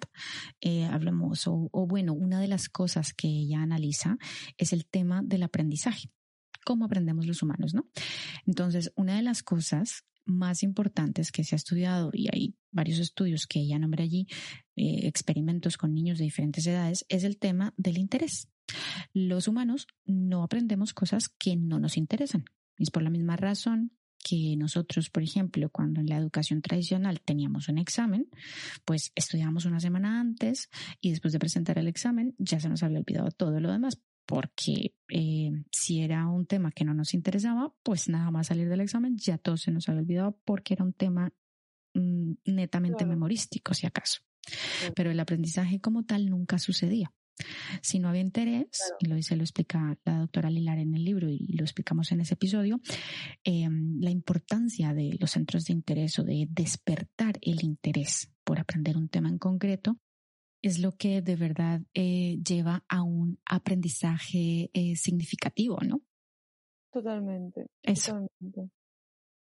eh, 0.61 0.85
hablamos, 0.85 1.43
o, 1.47 1.69
bueno, 1.85 2.13
una 2.13 2.39
de 2.39 2.47
las 2.47 2.69
cosas 2.69 3.13
que 3.13 3.27
ella 3.27 3.61
analiza 3.61 4.17
es 4.57 4.71
el 4.71 4.85
tema 4.85 5.21
del 5.21 5.43
aprendizaje, 5.43 6.09
cómo 6.65 6.85
aprendemos 6.85 7.27
los 7.27 7.43
humanos, 7.43 7.73
¿no? 7.73 7.89
Entonces, 8.47 8.93
una 8.95 9.17
de 9.17 9.21
las 9.21 9.43
cosas 9.43 10.05
más 10.23 10.63
importantes 10.63 11.33
que 11.33 11.43
se 11.43 11.55
ha 11.55 11.57
estudiado, 11.57 12.11
y 12.13 12.29
hay 12.33 12.55
varios 12.71 12.99
estudios 12.99 13.47
que 13.47 13.59
ella 13.59 13.79
nombra 13.79 14.05
allí, 14.05 14.27
eh, 14.77 15.07
experimentos 15.07 15.75
con 15.75 15.93
niños 15.93 16.19
de 16.19 16.23
diferentes 16.23 16.65
edades, 16.65 17.05
es 17.09 17.25
el 17.25 17.37
tema 17.37 17.73
del 17.75 17.97
interés. 17.97 18.47
Los 19.11 19.49
humanos 19.49 19.87
no 20.05 20.43
aprendemos 20.43 20.93
cosas 20.93 21.27
que 21.27 21.57
no 21.57 21.79
nos 21.79 21.97
interesan. 21.97 22.45
Es 22.77 22.91
por 22.91 23.03
la 23.03 23.09
misma 23.09 23.35
razón 23.35 23.91
que 24.23 24.55
nosotros, 24.57 25.09
por 25.09 25.23
ejemplo, 25.23 25.69
cuando 25.69 25.99
en 26.01 26.07
la 26.07 26.17
educación 26.17 26.61
tradicional 26.61 27.21
teníamos 27.21 27.69
un 27.69 27.77
examen, 27.77 28.29
pues 28.85 29.11
estudiábamos 29.15 29.65
una 29.65 29.79
semana 29.79 30.19
antes 30.19 30.69
y 30.99 31.11
después 31.11 31.33
de 31.33 31.39
presentar 31.39 31.77
el 31.77 31.87
examen 31.87 32.35
ya 32.37 32.59
se 32.59 32.69
nos 32.69 32.83
había 32.83 32.99
olvidado 32.99 33.31
todo 33.31 33.59
lo 33.59 33.71
demás, 33.71 33.99
porque 34.25 34.95
eh, 35.09 35.51
si 35.71 36.01
era 36.01 36.27
un 36.27 36.45
tema 36.45 36.71
que 36.71 36.85
no 36.85 36.93
nos 36.93 37.13
interesaba, 37.13 37.73
pues 37.83 38.09
nada 38.09 38.31
más 38.31 38.47
salir 38.47 38.69
del 38.69 38.81
examen 38.81 39.17
ya 39.17 39.37
todo 39.37 39.57
se 39.57 39.71
nos 39.71 39.89
había 39.89 40.01
olvidado 40.01 40.37
porque 40.45 40.73
era 40.73 40.85
un 40.85 40.93
tema 40.93 41.33
mm, 41.93 42.33
netamente 42.45 43.05
memorístico, 43.05 43.73
si 43.73 43.87
acaso. 43.87 44.21
Pero 44.95 45.11
el 45.11 45.19
aprendizaje 45.19 45.79
como 45.79 46.03
tal 46.03 46.29
nunca 46.29 46.57
sucedía. 46.57 47.13
Si 47.81 47.99
no 47.99 48.09
había 48.09 48.21
interés, 48.21 48.67
y 48.99 49.07
lo 49.07 49.15
dice, 49.15 49.35
lo 49.35 49.43
explica 49.43 49.97
la 50.05 50.19
doctora 50.19 50.49
Lilar 50.49 50.77
en 50.77 50.93
el 50.93 51.03
libro 51.03 51.29
y 51.29 51.53
lo 51.53 51.63
explicamos 51.63 52.11
en 52.11 52.21
ese 52.21 52.35
episodio, 52.35 52.79
em, 53.43 53.99
la 53.99 54.11
importancia 54.11 54.93
de 54.93 55.17
los 55.19 55.31
centros 55.31 55.65
de 55.65 55.73
interés 55.73 56.19
o 56.19 56.23
de 56.23 56.47
despertar 56.49 57.39
el 57.41 57.63
interés 57.63 58.31
por 58.43 58.59
aprender 58.59 58.97
un 58.97 59.09
tema 59.09 59.29
en 59.29 59.37
concreto 59.37 59.97
es 60.61 60.79
lo 60.79 60.95
que 60.95 61.21
de 61.21 61.35
verdad 61.35 61.81
eh, 61.93 62.37
lleva 62.45 62.83
a 62.87 63.01
un 63.01 63.39
aprendizaje 63.45 64.69
eh, 64.73 64.95
significativo, 64.95 65.79
¿no? 65.81 66.01
Totalmente. 66.91 67.65
Eso. 67.81 68.27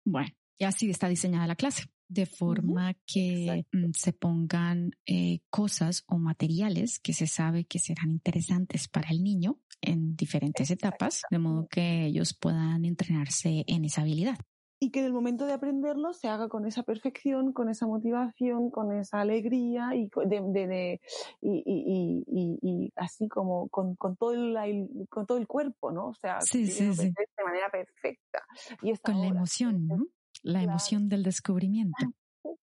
Bueno, 0.04 0.30
y 0.58 0.66
así 0.66 0.90
está 0.90 1.08
diseñada 1.08 1.48
la 1.48 1.56
clase 1.56 1.86
de 2.08 2.26
forma 2.26 2.94
que 3.06 3.66
mm, 3.72 3.92
se 3.94 4.14
pongan 4.14 4.92
eh, 5.06 5.40
cosas 5.50 6.04
o 6.08 6.18
materiales 6.18 7.00
que 7.00 7.14
se 7.14 7.28
sabe 7.28 7.66
que 7.66 7.80
serán 7.80 8.12
interesantes 8.12 8.88
para 8.88 9.10
el 9.10 9.24
niño 9.24 9.60
en 9.82 10.16
diferentes 10.16 10.72
etapas, 10.72 11.24
de 11.30 11.40
modo 11.40 11.68
que 11.68 12.06
ellos 12.06 12.38
puedan 12.40 12.86
entrenarse 12.86 13.64
en 13.68 13.86
esa 13.86 14.02
habilidad. 14.02 14.38
Y 14.78 14.92
que 14.92 15.00
en 15.00 15.06
el 15.06 15.14
momento 15.14 15.46
de 15.46 15.54
aprenderlo 15.54 16.14
se 16.14 16.28
haga 16.28 16.50
con 16.50 16.66
esa 16.66 16.84
perfección, 16.84 17.54
con 17.54 17.70
esa 17.70 17.88
motivación, 17.88 18.70
con 18.70 18.92
esa 18.92 19.22
alegría 19.22 19.96
y, 19.96 20.10
de, 20.26 21.00
y, 21.42 22.92
así 22.98 23.30
como 23.30 23.70
con, 23.70 23.96
todo 24.18 24.34
el, 24.34 24.88
con 25.10 25.26
todo 25.26 25.38
el 25.38 25.48
cuerpo, 25.48 25.92
¿no? 25.92 26.08
O 26.08 26.14
sea, 26.14 26.40
de 26.52 27.44
manera 27.44 27.70
perfecta. 27.72 28.46
Y 28.82 28.94
con 28.98 29.22
la 29.22 29.28
emoción, 29.28 29.88
¿no? 29.88 30.06
La 30.44 30.64
emoción 30.64 31.10
del 31.10 31.24
descubrimiento. 31.24 31.98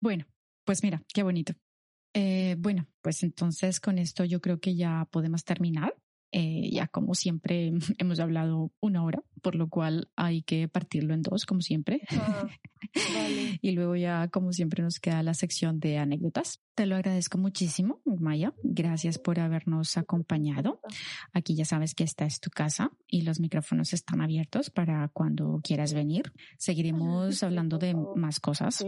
Bueno, 0.00 0.24
pues 0.64 0.82
mira, 0.82 1.00
qué 1.14 1.22
bonito. 1.22 1.52
Eh, 2.14 2.56
bueno, 2.58 2.88
pues 3.02 3.22
entonces 3.22 3.80
con 3.80 3.98
esto 3.98 4.24
yo 4.24 4.40
creo 4.40 4.58
que 4.58 4.74
ya 4.74 5.06
podemos 5.10 5.44
terminar. 5.44 5.94
Eh, 6.34 6.70
ya 6.72 6.88
como 6.88 7.14
siempre 7.14 7.72
hemos 7.98 8.18
hablado 8.18 8.72
una 8.80 9.04
hora, 9.04 9.22
por 9.42 9.54
lo 9.54 9.68
cual 9.68 10.08
hay 10.16 10.42
que 10.42 10.66
partirlo 10.66 11.12
en 11.12 11.20
dos, 11.20 11.44
como 11.44 11.60
siempre. 11.60 12.00
Ah, 12.10 12.48
y 13.60 13.72
luego 13.72 13.96
ya, 13.96 14.28
como 14.28 14.52
siempre, 14.52 14.82
nos 14.82 14.98
queda 14.98 15.22
la 15.22 15.34
sección 15.34 15.78
de 15.78 15.98
anécdotas. 15.98 16.60
Te 16.74 16.86
lo 16.86 16.96
agradezco 16.96 17.36
muchísimo, 17.36 18.00
Maya. 18.06 18.54
Gracias 18.62 19.18
por 19.18 19.40
habernos 19.40 19.98
acompañado. 19.98 20.80
Aquí 21.34 21.54
ya 21.54 21.66
sabes 21.66 21.94
que 21.94 22.04
esta 22.04 22.24
es 22.24 22.40
tu 22.40 22.48
casa 22.48 22.90
y 23.06 23.22
los 23.22 23.38
micrófonos 23.38 23.92
están 23.92 24.22
abiertos 24.22 24.70
para 24.70 25.08
cuando 25.08 25.60
quieras 25.62 25.92
venir. 25.92 26.32
Seguiremos 26.56 27.42
hablando 27.42 27.76
de 27.76 27.94
más 28.16 28.40
cosas. 28.40 28.82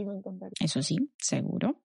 Eso 0.61 0.83
sí, 0.83 1.11
seguro 1.19 1.83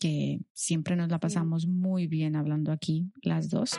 que 0.00 0.40
siempre 0.54 0.96
nos 0.96 1.10
la 1.10 1.20
pasamos 1.20 1.66
muy 1.66 2.06
bien 2.06 2.34
hablando 2.34 2.72
aquí 2.72 3.12
las 3.22 3.50
dos. 3.50 3.72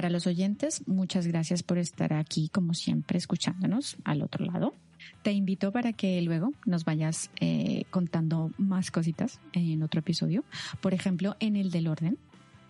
Para 0.00 0.08
los 0.08 0.26
oyentes, 0.26 0.88
muchas 0.88 1.26
gracias 1.26 1.62
por 1.62 1.76
estar 1.76 2.14
aquí, 2.14 2.48
como 2.48 2.72
siempre, 2.72 3.18
escuchándonos 3.18 3.98
al 4.02 4.22
otro 4.22 4.46
lado. 4.46 4.74
Te 5.20 5.30
invito 5.30 5.72
para 5.72 5.92
que 5.92 6.22
luego 6.22 6.54
nos 6.64 6.86
vayas 6.86 7.30
eh, 7.38 7.84
contando 7.90 8.50
más 8.56 8.90
cositas 8.90 9.42
en 9.52 9.82
otro 9.82 10.00
episodio, 10.00 10.42
por 10.80 10.94
ejemplo, 10.94 11.36
en 11.38 11.54
el 11.54 11.70
del 11.70 11.86
orden 11.86 12.16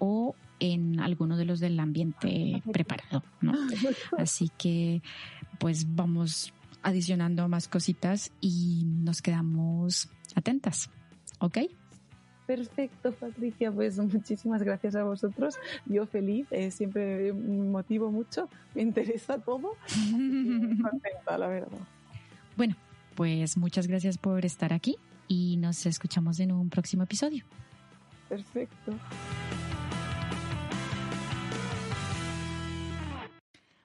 o 0.00 0.34
en 0.58 0.98
alguno 0.98 1.36
de 1.36 1.44
los 1.44 1.60
del 1.60 1.78
ambiente 1.78 2.64
preparado, 2.72 3.22
¿no? 3.40 3.52
Así 4.18 4.50
que, 4.58 5.00
pues 5.60 5.86
vamos 5.94 6.52
adicionando 6.82 7.48
más 7.48 7.68
cositas 7.68 8.32
y 8.40 8.82
nos 8.86 9.22
quedamos 9.22 10.08
atentas, 10.34 10.90
¿ok? 11.38 11.58
Perfecto, 12.50 13.12
Patricia. 13.12 13.70
Pues 13.70 13.96
muchísimas 13.96 14.60
gracias 14.64 14.96
a 14.96 15.04
vosotros. 15.04 15.54
Yo 15.86 16.04
feliz, 16.04 16.48
eh, 16.50 16.72
siempre 16.72 17.32
me 17.32 17.70
motivo 17.70 18.10
mucho, 18.10 18.48
me 18.74 18.82
interesa 18.82 19.38
todo. 19.38 19.76
contenta, 20.10 21.38
la 21.38 21.46
verdad. 21.46 21.78
Bueno, 22.56 22.74
pues 23.14 23.56
muchas 23.56 23.86
gracias 23.86 24.18
por 24.18 24.44
estar 24.44 24.72
aquí 24.72 24.96
y 25.28 25.58
nos 25.58 25.86
escuchamos 25.86 26.40
en 26.40 26.50
un 26.50 26.70
próximo 26.70 27.04
episodio. 27.04 27.44
Perfecto. 28.28 28.98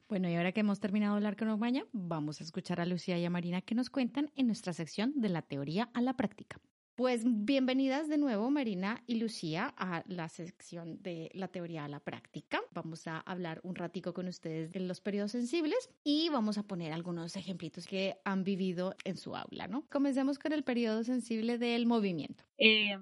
Bueno, 0.09 0.27
y 0.27 0.35
ahora 0.37 0.53
que 0.53 0.61
hemos 0.61 0.79
terminado 0.79 1.13
de 1.13 1.17
hablar 1.17 1.35
con 1.35 1.49
Omaña, 1.49 1.83
vamos 1.93 2.41
a 2.41 2.43
escuchar 2.43 2.81
a 2.81 2.87
Lucía 2.87 3.19
y 3.19 3.25
a 3.25 3.29
Marina 3.29 3.61
que 3.61 3.75
nos 3.75 3.91
cuentan 3.91 4.31
en 4.35 4.47
nuestra 4.47 4.73
sección 4.73 5.13
de 5.15 5.29
la 5.29 5.43
teoría 5.43 5.91
a 5.93 6.01
la 6.01 6.15
práctica. 6.15 6.59
Pues 6.95 7.23
bienvenidas 7.25 8.07
de 8.07 8.17
nuevo, 8.17 8.49
Marina 8.49 9.03
y 9.05 9.15
Lucía, 9.19 9.73
a 9.75 10.05
la 10.07 10.29
sección 10.29 11.03
de 11.03 11.29
la 11.33 11.49
teoría 11.49 11.83
a 11.83 11.89
la 11.89 11.99
práctica. 11.99 12.61
Vamos 12.71 13.05
a 13.05 13.19
hablar 13.19 13.59
un 13.63 13.75
ratico 13.75 14.13
con 14.13 14.29
ustedes 14.29 14.71
de 14.71 14.79
los 14.79 15.01
periodos 15.01 15.33
sensibles 15.33 15.89
y 16.05 16.29
vamos 16.29 16.57
a 16.57 16.63
poner 16.63 16.93
algunos 16.93 17.35
ejemplitos 17.35 17.85
que 17.85 18.15
han 18.23 18.45
vivido 18.45 18.95
en 19.03 19.17
su 19.17 19.35
aula, 19.35 19.67
¿no? 19.67 19.85
Comencemos 19.89 20.39
con 20.39 20.53
el 20.53 20.63
periodo 20.63 21.03
sensible 21.03 21.57
del 21.57 21.85
movimiento. 21.85 22.45
Eh, 22.57 22.97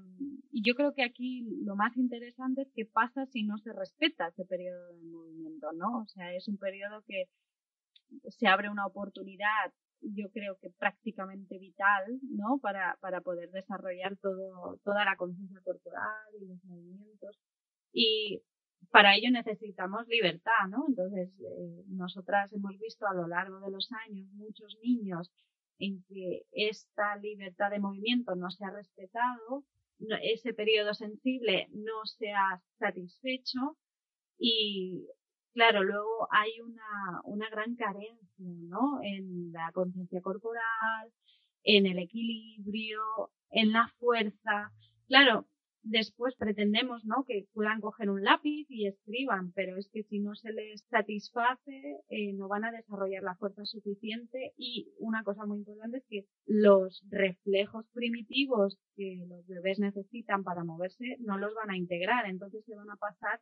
yo 0.51 0.73
creo 0.73 0.95
que 0.95 1.03
aquí 1.03 1.43
lo 1.63 1.75
más 1.75 1.95
interesante 1.95 2.63
es 2.63 2.71
qué 2.73 2.85
pasa 2.85 3.27
si 3.27 3.43
no 3.43 3.59
se 3.59 3.73
respeta 3.73 4.29
ese 4.29 4.43
periodo 4.43 4.87
de 4.87 5.03
movimiento, 5.03 5.71
¿no? 5.71 5.99
O 5.99 6.07
sea, 6.07 6.33
es 6.33 6.47
un 6.47 6.57
periodo 6.57 7.03
que 7.03 7.29
se 8.29 8.47
abre 8.47 8.71
una 8.71 8.87
oportunidad 8.87 9.71
yo 10.03 10.29
creo 10.31 10.57
que 10.59 10.69
prácticamente 10.69 11.57
vital, 11.57 12.19
¿no? 12.29 12.59
Para, 12.59 12.97
para 13.01 13.21
poder 13.21 13.51
desarrollar 13.51 14.17
todo, 14.17 14.79
toda 14.83 15.05
la 15.05 15.15
conciencia 15.15 15.61
corporal 15.63 16.29
y 16.39 16.45
los 16.45 16.63
movimientos. 16.65 17.39
Y 17.91 18.41
para 18.91 19.15
ello 19.15 19.31
necesitamos 19.31 20.07
libertad, 20.07 20.67
¿no? 20.69 20.85
Entonces, 20.87 21.29
eh, 21.39 21.83
nosotras 21.87 22.51
hemos 22.53 22.77
visto 22.79 23.07
a 23.07 23.13
lo 23.13 23.27
largo 23.27 23.59
de 23.59 23.71
los 23.71 23.89
años 24.07 24.27
muchos 24.33 24.77
niños 24.83 25.31
en 25.79 26.03
que 26.03 26.43
esta 26.51 27.15
libertad 27.17 27.71
de 27.71 27.79
movimiento 27.79 28.35
no 28.35 28.49
se 28.49 28.65
ha 28.65 28.71
respetado, 28.71 29.63
ese 30.21 30.53
periodo 30.53 30.93
sensible 30.93 31.67
no 31.71 32.05
se 32.05 32.31
ha 32.31 32.61
satisfecho 32.77 33.77
y 34.37 35.07
claro, 35.53 35.83
luego 35.83 36.27
hay 36.31 36.51
una, 36.61 37.21
una 37.25 37.49
gran 37.49 37.75
carencia, 37.75 38.19
¿no? 38.37 38.99
En 39.03 39.51
la 39.51 39.71
conciencia 39.73 40.21
corporal, 40.21 41.11
en 41.63 41.85
el 41.85 41.99
equilibrio, 41.99 43.01
en 43.49 43.71
la 43.71 43.87
fuerza. 43.99 44.71
Claro, 45.07 45.47
después 45.83 46.35
pretendemos, 46.35 47.03
¿no? 47.05 47.25
Que 47.27 47.45
puedan 47.53 47.81
coger 47.81 48.09
un 48.09 48.23
lápiz 48.23 48.65
y 48.69 48.87
escriban, 48.87 49.51
pero 49.53 49.77
es 49.77 49.89
que 49.91 50.03
si 50.03 50.19
no 50.19 50.33
se 50.35 50.51
les 50.51 50.81
satisface, 50.89 52.01
eh, 52.09 52.33
no 52.33 52.47
van 52.47 52.65
a 52.65 52.71
desarrollar 52.71 53.23
la 53.23 53.35
fuerza 53.35 53.65
suficiente 53.65 54.53
y 54.57 54.91
una 54.97 55.23
cosa 55.23 55.45
muy 55.45 55.59
importante 55.59 55.97
es 55.97 56.05
que 56.09 56.25
los 56.45 57.03
reflejos 57.09 57.85
primitivos 57.93 58.79
que 58.95 59.25
los 59.27 59.45
bebés 59.45 59.79
necesitan 59.79 60.43
para 60.43 60.63
moverse 60.63 61.17
no 61.19 61.37
los 61.37 61.53
van 61.53 61.69
a 61.69 61.77
integrar, 61.77 62.25
entonces 62.27 62.63
se 62.65 62.75
van 62.75 62.89
a 62.89 62.95
pasar 62.95 63.39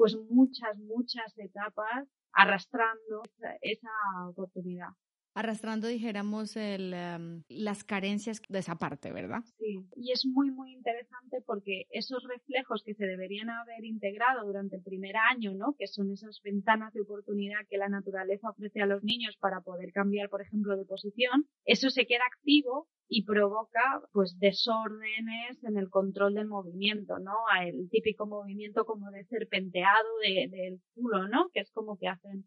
pues 0.00 0.16
muchas, 0.30 0.78
muchas 0.78 1.36
etapas 1.36 2.08
arrastrando 2.32 3.22
esa, 3.60 3.90
oportunidad 4.30 4.88
arrastrando, 5.34 5.86
dijéramos, 5.86 6.56
el, 6.56 6.92
em, 6.92 7.42
las 7.48 7.84
carencias 7.84 8.40
de 8.48 8.58
esa 8.58 8.76
parte, 8.76 9.12
¿verdad? 9.12 9.42
Sí, 9.58 9.86
y 9.96 10.12
es 10.12 10.26
muy, 10.26 10.50
muy 10.50 10.72
interesante 10.72 11.42
porque 11.46 11.86
esos 11.90 12.22
reflejos 12.24 12.82
que 12.84 12.94
se 12.94 13.06
deberían 13.06 13.50
haber 13.50 13.84
integrado 13.84 14.46
durante 14.46 14.76
el 14.76 14.82
primer 14.82 15.16
año, 15.16 15.54
¿no? 15.54 15.74
Que 15.78 15.86
son 15.86 16.10
esas 16.10 16.40
ventanas 16.42 16.92
de 16.92 17.02
oportunidad 17.02 17.66
que 17.68 17.78
la 17.78 17.88
naturaleza 17.88 18.50
ofrece 18.50 18.80
a 18.82 18.86
los 18.86 19.02
niños 19.04 19.36
para 19.38 19.60
poder 19.60 19.92
cambiar, 19.92 20.28
por 20.28 20.42
ejemplo, 20.42 20.76
de 20.76 20.84
posición, 20.84 21.46
eso 21.64 21.90
se 21.90 22.06
queda 22.06 22.24
activo 22.26 22.88
y 23.08 23.24
provoca 23.24 23.80
pues 24.12 24.38
desórdenes 24.38 25.62
en 25.64 25.76
el 25.76 25.90
control 25.90 26.34
del 26.34 26.46
movimiento, 26.46 27.18
¿no? 27.18 27.34
El 27.60 27.90
típico 27.90 28.26
movimiento 28.26 28.84
como 28.84 29.10
de 29.10 29.24
serpenteado 29.24 30.08
del 30.22 30.80
culo, 30.94 31.28
¿no? 31.28 31.50
Que 31.52 31.60
es 31.60 31.70
como 31.72 31.98
que 31.98 32.06
hacen, 32.06 32.46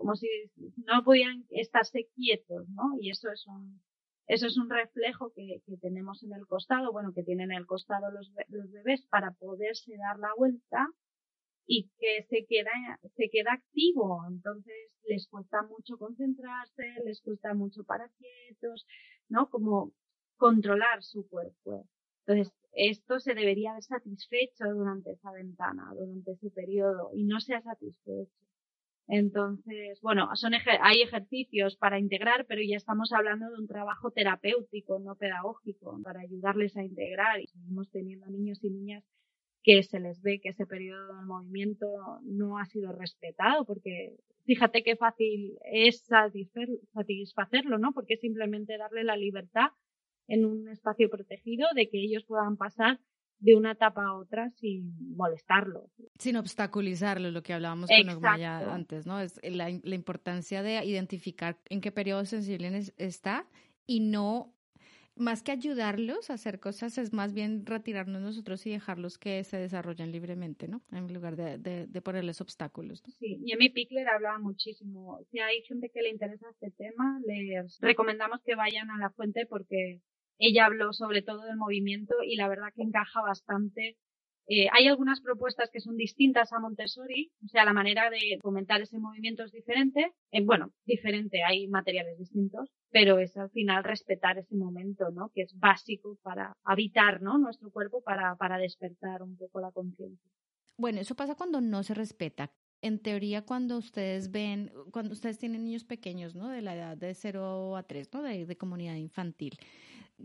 como 0.00 0.16
si 0.16 0.28
no 0.86 1.04
podían 1.04 1.44
estarse 1.50 2.08
quietos, 2.14 2.66
¿no? 2.70 2.96
Y 2.98 3.10
eso 3.10 3.30
es 3.30 3.46
un, 3.46 3.82
eso 4.26 4.46
es 4.46 4.56
un 4.56 4.70
reflejo 4.70 5.30
que, 5.34 5.60
que 5.66 5.76
tenemos 5.76 6.22
en 6.22 6.32
el 6.32 6.46
costado, 6.46 6.90
bueno, 6.90 7.12
que 7.12 7.22
tienen 7.22 7.50
en 7.50 7.58
el 7.58 7.66
costado 7.66 8.10
los, 8.10 8.32
los 8.48 8.72
bebés 8.72 9.02
para 9.10 9.32
poderse 9.32 9.94
dar 9.98 10.18
la 10.18 10.30
vuelta 10.34 10.88
y 11.66 11.90
que 11.98 12.26
se 12.30 12.46
queda, 12.46 12.70
se 13.14 13.28
queda 13.28 13.52
activo. 13.52 14.22
Entonces 14.26 14.74
les 15.04 15.28
cuesta 15.28 15.62
mucho 15.64 15.98
concentrarse, 15.98 16.94
les 17.04 17.20
cuesta 17.20 17.52
mucho 17.52 17.84
para 17.84 18.08
quietos, 18.16 18.86
¿no? 19.28 19.50
Como 19.50 19.92
controlar 20.38 21.02
su 21.02 21.28
cuerpo. 21.28 21.86
Entonces, 22.26 22.54
esto 22.72 23.20
se 23.20 23.34
debería 23.34 23.72
haber 23.72 23.82
satisfecho 23.82 24.64
durante 24.72 25.12
esa 25.12 25.30
ventana, 25.32 25.92
durante 25.94 26.32
ese 26.32 26.50
periodo, 26.50 27.10
y 27.12 27.24
no 27.24 27.38
se 27.40 27.54
ha 27.54 27.60
satisfecho. 27.60 28.49
Entonces, 29.12 30.00
bueno, 30.02 30.28
son 30.36 30.52
hay 30.54 31.02
ejercicios 31.02 31.76
para 31.76 31.98
integrar, 31.98 32.46
pero 32.46 32.62
ya 32.62 32.76
estamos 32.76 33.12
hablando 33.12 33.50
de 33.50 33.58
un 33.58 33.66
trabajo 33.66 34.12
terapéutico, 34.12 35.00
no 35.00 35.16
pedagógico, 35.16 36.00
para 36.04 36.20
ayudarles 36.20 36.76
a 36.76 36.84
integrar. 36.84 37.40
Y 37.40 37.48
seguimos 37.48 37.90
teniendo 37.90 38.26
niños 38.26 38.62
y 38.62 38.70
niñas 38.70 39.04
que 39.64 39.82
se 39.82 39.98
les 39.98 40.22
ve 40.22 40.40
que 40.40 40.50
ese 40.50 40.64
periodo 40.64 41.16
de 41.18 41.26
movimiento 41.26 41.86
no 42.22 42.58
ha 42.58 42.66
sido 42.66 42.92
respetado, 42.92 43.64
porque 43.64 44.16
fíjate 44.44 44.84
qué 44.84 44.94
fácil 44.94 45.58
es 45.64 46.06
satisfacerlo, 46.06 47.78
¿no? 47.78 47.92
Porque 47.92 48.16
simplemente 48.16 48.78
darle 48.78 49.02
la 49.02 49.16
libertad 49.16 49.70
en 50.28 50.44
un 50.44 50.68
espacio 50.68 51.10
protegido 51.10 51.66
de 51.74 51.88
que 51.88 51.98
ellos 51.98 52.24
puedan 52.24 52.56
pasar 52.56 53.00
de 53.40 53.54
una 53.54 53.72
etapa 53.72 54.04
a 54.04 54.14
otra 54.14 54.50
sin 54.50 55.16
molestarlo. 55.16 55.90
Sin 56.18 56.36
obstaculizarlo, 56.36 57.30
lo 57.30 57.42
que 57.42 57.52
hablábamos 57.52 57.90
con 57.90 58.24
antes, 58.26 59.06
¿no? 59.06 59.20
Es 59.20 59.40
la, 59.42 59.70
la, 59.82 59.94
importancia 59.94 60.62
de 60.62 60.84
identificar 60.84 61.58
en 61.68 61.80
qué 61.80 61.90
periodo 61.90 62.24
sensible 62.24 62.70
está 62.96 63.46
y 63.86 64.00
no 64.00 64.54
más 65.20 65.42
que 65.42 65.52
ayudarlos 65.52 66.30
a 66.30 66.34
hacer 66.34 66.60
cosas, 66.60 66.96
es 66.96 67.12
más 67.12 67.34
bien 67.34 67.66
retirarnos 67.66 68.22
nosotros 68.22 68.66
y 68.66 68.70
dejarlos 68.70 69.18
que 69.18 69.44
se 69.44 69.58
desarrollen 69.58 70.12
libremente, 70.12 70.66
¿no? 70.66 70.82
En 70.92 71.12
lugar 71.12 71.36
de, 71.36 71.58
de, 71.58 72.02
ponerles 72.02 72.40
obstáculos. 72.40 73.02
Sí, 73.18 73.38
y 73.44 73.52
Emi 73.52 73.68
Pickler 73.68 74.08
hablaba 74.08 74.38
muchísimo. 74.38 75.20
Si 75.30 75.38
hay 75.38 75.62
gente 75.62 75.90
que 75.90 76.00
le 76.00 76.08
interesa 76.08 76.46
este 76.50 76.70
tema, 76.70 77.20
les 77.26 77.78
recomendamos 77.80 78.40
que 78.42 78.54
vayan 78.54 78.90
a 78.90 78.98
la 78.98 79.10
fuente 79.10 79.46
porque 79.46 80.00
ella 80.40 80.66
habló 80.66 80.92
sobre 80.92 81.22
todo 81.22 81.44
del 81.44 81.56
movimiento 81.56 82.16
y 82.26 82.34
la 82.34 82.48
verdad 82.48 82.72
que 82.74 82.82
encaja 82.82 83.22
bastante 83.22 83.96
eh, 84.52 84.66
hay 84.72 84.88
algunas 84.88 85.20
propuestas 85.20 85.70
que 85.70 85.78
son 85.78 85.96
distintas 85.96 86.52
a 86.52 86.58
Montessori, 86.58 87.30
o 87.44 87.46
sea, 87.46 87.64
la 87.64 87.72
manera 87.72 88.10
de 88.10 88.36
fomentar 88.42 88.80
ese 88.80 88.98
movimiento 88.98 89.44
es 89.44 89.52
diferente. 89.52 90.12
Eh, 90.32 90.42
bueno, 90.44 90.72
diferente, 90.84 91.44
hay 91.44 91.68
materiales 91.68 92.18
distintos, 92.18 92.68
pero 92.90 93.20
es 93.20 93.36
al 93.36 93.50
final 93.50 93.84
respetar 93.84 94.38
ese 94.38 94.56
momento, 94.56 95.12
¿no? 95.12 95.30
Que 95.32 95.42
es 95.42 95.56
básico 95.56 96.18
para 96.24 96.56
habitar, 96.64 97.22
¿no? 97.22 97.38
Nuestro 97.38 97.70
cuerpo 97.70 98.02
para, 98.02 98.34
para 98.34 98.58
despertar 98.58 99.22
un 99.22 99.36
poco 99.36 99.60
la 99.60 99.70
conciencia. 99.70 100.28
Bueno, 100.76 101.00
eso 101.00 101.14
pasa 101.14 101.36
cuando 101.36 101.60
no 101.60 101.84
se 101.84 101.94
respeta. 101.94 102.50
En 102.82 102.98
teoría, 102.98 103.42
cuando 103.42 103.76
ustedes 103.76 104.32
ven, 104.32 104.72
cuando 104.90 105.12
ustedes 105.12 105.38
tienen 105.38 105.62
niños 105.62 105.84
pequeños, 105.84 106.34
¿no? 106.34 106.48
De 106.48 106.60
la 106.60 106.74
edad 106.74 106.96
de 106.96 107.14
0 107.14 107.76
a 107.76 107.84
3, 107.84 108.12
¿no? 108.14 108.22
De, 108.22 108.46
de 108.46 108.56
comunidad 108.56 108.96
infantil 108.96 109.52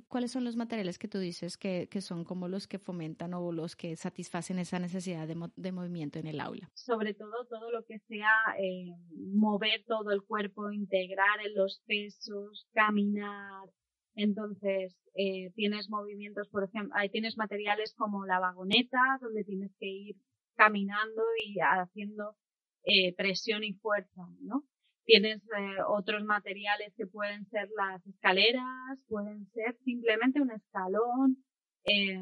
¿cuáles 0.07 0.31
son 0.31 0.43
los 0.43 0.55
materiales 0.55 0.99
que 0.99 1.07
tú 1.07 1.19
dices 1.19 1.57
que, 1.57 1.87
que, 1.89 2.01
son 2.01 2.23
como 2.23 2.47
los 2.47 2.67
que 2.67 2.79
fomentan 2.79 3.33
o 3.33 3.51
los 3.51 3.75
que 3.75 3.95
satisfacen 3.95 4.59
esa 4.59 4.79
necesidad 4.79 5.27
de, 5.27 5.35
de 5.55 5.71
movimiento 5.71 6.19
en 6.19 6.27
el 6.27 6.39
aula? 6.39 6.69
Sobre 6.73 7.13
todo 7.13 7.45
todo 7.49 7.71
lo 7.71 7.83
que 7.85 7.99
sea 7.99 8.31
eh, 8.59 8.91
mover 9.15 9.83
todo 9.87 10.11
el 10.11 10.21
cuerpo, 10.23 10.71
integrar 10.71 11.45
en 11.45 11.55
los 11.55 11.81
pesos, 11.85 12.67
caminar. 12.73 13.69
Entonces, 14.15 14.95
eh, 15.15 15.51
tienes 15.55 15.89
movimientos, 15.89 16.47
por 16.49 16.63
ejemplo, 16.63 16.93
ahí 16.95 17.09
tienes 17.09 17.37
materiales 17.37 17.93
como 17.97 18.25
la 18.25 18.39
vagoneta, 18.39 18.99
donde 19.21 19.43
tienes 19.43 19.71
que 19.79 19.87
ir 19.87 20.15
caminando 20.55 21.23
y 21.45 21.57
haciendo 21.59 22.35
eh, 22.83 23.13
presión 23.15 23.63
y 23.63 23.73
fuerza, 23.73 24.27
¿no? 24.41 24.63
Tienes 25.05 25.41
eh, 25.43 25.81
otros 25.87 26.23
materiales 26.23 26.93
que 26.97 27.05
pueden 27.05 27.45
ser 27.49 27.69
las 27.77 28.05
escaleras, 28.07 28.99
pueden 29.07 29.45
ser 29.51 29.77
simplemente 29.83 30.41
un 30.41 30.51
escalón 30.51 31.37
eh, 31.85 32.19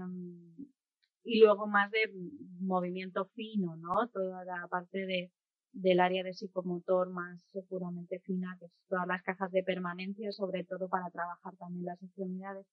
y 1.24 1.39
luego 1.39 1.65
más 1.65 1.89
de 1.91 2.12
movimiento 2.60 3.30
fino, 3.36 3.78
¿no? 3.78 4.10
Toda 4.10 4.43
la 4.43 4.67
parte 4.69 5.06
de, 5.06 5.32
del 5.72 6.02
área 6.02 6.24
de 6.24 6.34
psicomotor 6.34 7.10
más 7.10 7.41
puramente 7.69 8.19
fina, 8.19 8.58
que 8.60 8.65
es 8.65 8.72
todas 8.89 9.08
las 9.08 9.24
cajas 9.24 9.52
de 9.52 9.63
permanencia, 9.63 10.32
sobre 10.34 10.65
todo 10.65 10.89
para 10.89 11.10
trabajar 11.10 11.56
también 11.58 11.86
las 11.86 12.04
extremidades. 12.04 12.65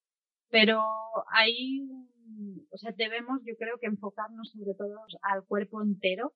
Pero 0.50 0.82
ahí, 1.32 1.88
o 2.72 2.76
sea, 2.78 2.92
debemos, 2.96 3.40
yo 3.44 3.54
creo 3.56 3.78
que 3.78 3.86
enfocarnos 3.86 4.50
sobre 4.50 4.74
todo 4.74 4.96
al 5.22 5.44
cuerpo 5.44 5.80
entero 5.82 6.34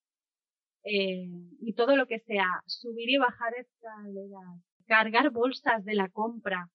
eh, 0.84 1.28
y 1.60 1.72
todo 1.74 1.96
lo 1.96 2.06
que 2.06 2.18
sea 2.20 2.62
subir 2.66 3.10
y 3.10 3.16
bajar 3.16 3.54
escaleras, 3.54 4.60
cargar 4.86 5.30
bolsas 5.30 5.84
de 5.84 5.94
la 5.94 6.08
compra, 6.10 6.70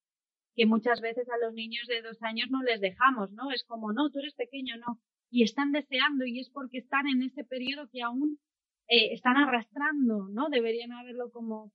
que 0.55 0.65
muchas 0.65 0.99
veces 0.99 1.27
a 1.29 1.37
los 1.45 1.53
niños 1.53 1.87
de 1.87 2.01
dos 2.01 2.21
años 2.21 2.49
no 2.49 2.63
les 2.63 2.81
dejamos, 2.81 3.31
¿no? 3.31 3.51
Es 3.51 3.63
como, 3.63 3.93
no, 3.93 4.09
tú 4.09 4.19
eres 4.19 4.33
pequeño, 4.33 4.77
no. 4.77 4.99
Y 5.29 5.43
están 5.43 5.71
deseando 5.71 6.25
y 6.25 6.39
es 6.39 6.49
porque 6.49 6.79
están 6.79 7.07
en 7.07 7.21
ese 7.23 7.43
periodo 7.43 7.87
que 7.91 8.01
aún 8.01 8.39
eh, 8.87 9.13
están 9.13 9.37
arrastrando, 9.37 10.27
¿no? 10.29 10.49
Deberían 10.49 10.91
haberlo 10.91 11.29
como, 11.31 11.71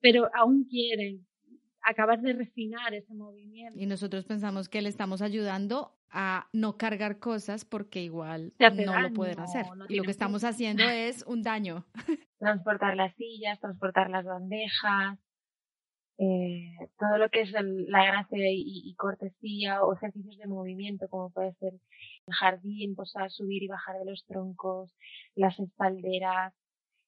pero 0.00 0.30
aún 0.34 0.64
quieren 0.64 1.26
acabar 1.84 2.20
de 2.20 2.32
refinar 2.32 2.94
ese 2.94 3.14
movimiento. 3.14 3.78
Y 3.78 3.86
nosotros 3.86 4.24
pensamos 4.24 4.68
que 4.68 4.82
le 4.82 4.88
estamos 4.88 5.22
ayudando 5.22 5.92
a 6.10 6.48
no 6.52 6.76
cargar 6.76 7.18
cosas 7.18 7.64
porque 7.64 8.00
igual 8.00 8.52
no 8.58 9.00
lo 9.00 9.12
pueden 9.12 9.40
hacer. 9.40 9.66
y 9.88 9.96
lo 9.96 10.04
que 10.04 10.10
estamos 10.10 10.44
haciendo 10.44 10.82
es 10.88 11.24
un 11.26 11.42
daño. 11.42 11.84
Transportar 12.38 12.96
las 12.96 13.14
sillas, 13.16 13.58
transportar 13.60 14.10
las 14.10 14.24
bandejas, 14.24 15.18
eh, 16.16 16.76
todo 16.96 17.18
lo 17.18 17.28
que 17.28 17.40
es 17.40 17.50
la 17.50 18.04
gracia 18.04 18.38
y, 18.52 18.94
cortesía 18.94 19.82
o 19.82 19.94
ejercicios 19.94 20.38
de 20.38 20.46
movimiento 20.46 21.08
como 21.08 21.30
puede 21.30 21.52
ser 21.54 21.72
el 21.72 22.34
jardín, 22.34 22.94
posar, 22.94 23.30
subir 23.32 23.64
y 23.64 23.68
bajar 23.68 23.98
de 23.98 24.04
los 24.04 24.24
troncos, 24.26 24.94
las 25.34 25.58
espalderas, 25.58 26.54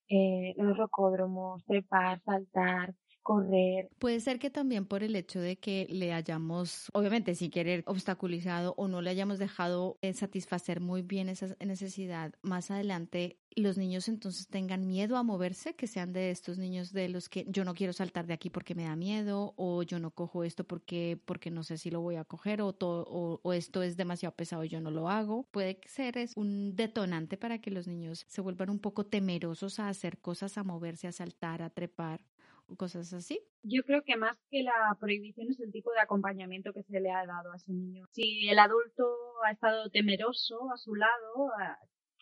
eh, 0.09 0.55
los 0.57 0.77
rocódromos, 0.77 1.65
trepar, 1.67 2.21
saltar, 2.23 2.95
correr. 3.27 3.91
Puede 3.99 4.21
ser 4.21 4.39
que 4.39 4.51
también 4.51 4.87
por 4.87 5.03
el 5.03 5.17
hecho 5.17 5.41
de 5.41 5.57
que 5.57 5.89
le 5.91 6.13
hayamos, 6.13 6.91
obviamente 6.93 7.35
sin 7.35 7.51
querer, 7.51 7.83
obstaculizado 7.87 8.73
o 8.77 8.87
no 8.87 9.03
le 9.03 9.11
hayamos 9.11 9.41
dejado 9.41 9.99
eh, 10.01 10.13
satisfacer 10.13 10.81
muy 10.81 11.03
bien 11.03 11.29
esa 11.29 11.57
necesidad, 11.59 12.33
más 12.43 12.71
adelante 12.71 13.41
los 13.57 13.79
niños 13.79 14.07
entonces 14.09 14.47
tengan 14.47 14.87
miedo 14.87 15.17
a 15.17 15.23
moverse, 15.23 15.75
que 15.75 15.87
sean 15.87 16.13
de 16.13 16.31
estos 16.31 16.59
niños 16.59 16.93
de 16.93 17.09
los 17.09 17.29
que 17.29 17.47
yo 17.49 17.65
no 17.65 17.75
quiero 17.75 17.93
saltar 17.95 18.27
de 18.27 18.35
aquí 18.35 18.51
porque 18.51 18.75
me 18.75 18.85
da 18.85 18.95
miedo, 18.95 19.55
o 19.57 19.83
yo 19.83 19.99
no 19.99 20.11
cojo 20.11 20.45
esto 20.45 20.63
porque, 20.63 21.19
porque 21.25 21.51
no 21.51 21.65
sé 21.65 21.79
si 21.79 21.91
lo 21.91 22.03
voy 22.03 22.17
a 22.17 22.25
coger, 22.25 22.61
o, 22.61 22.75
todo, 22.75 23.05
o, 23.09 23.53
esto 23.55 23.83
es 23.83 23.97
demasiado 23.97 24.37
pesado 24.37 24.63
y 24.63 24.69
yo 24.69 24.81
no 24.81 24.91
lo 24.91 25.09
hago. 25.09 25.49
Puede 25.51 25.81
ser 25.87 26.19
es 26.19 26.37
un 26.37 26.77
detonante 26.77 27.39
para 27.39 27.59
que 27.59 27.71
los 27.71 27.89
niños 27.89 28.25
se 28.29 28.43
vuelvan 28.43 28.71
un 28.71 28.79
poco 28.79 29.07
temerosos 29.07 29.81
a 29.81 29.89
hacer 29.89 30.19
cosas, 30.19 30.59
a 30.59 30.63
moverse, 30.63 31.09
a 31.09 31.13
saltar, 31.13 31.63
a 31.63 31.71
trepar 31.71 32.21
cosas 32.75 33.13
así. 33.13 33.41
Yo 33.63 33.83
creo 33.85 34.03
que 34.03 34.17
más 34.17 34.37
que 34.51 34.63
la 34.63 34.97
prohibición 35.01 35.49
es 35.51 35.61
el 35.61 35.71
tipo 35.71 35.93
de 35.93 36.01
acompañamiento 36.01 36.73
que 36.73 36.83
se 36.83 37.01
le 37.01 37.11
ha 37.11 37.25
dado 37.27 37.53
a 37.53 37.57
ese 37.57 37.73
niño. 37.73 38.07
Si 38.11 38.49
el 38.49 38.59
adulto 38.59 39.05
ha 39.45 39.53
estado 39.53 39.89
temeroso 39.91 40.71
a 40.73 40.77
su 40.77 40.95
lado, 40.95 41.51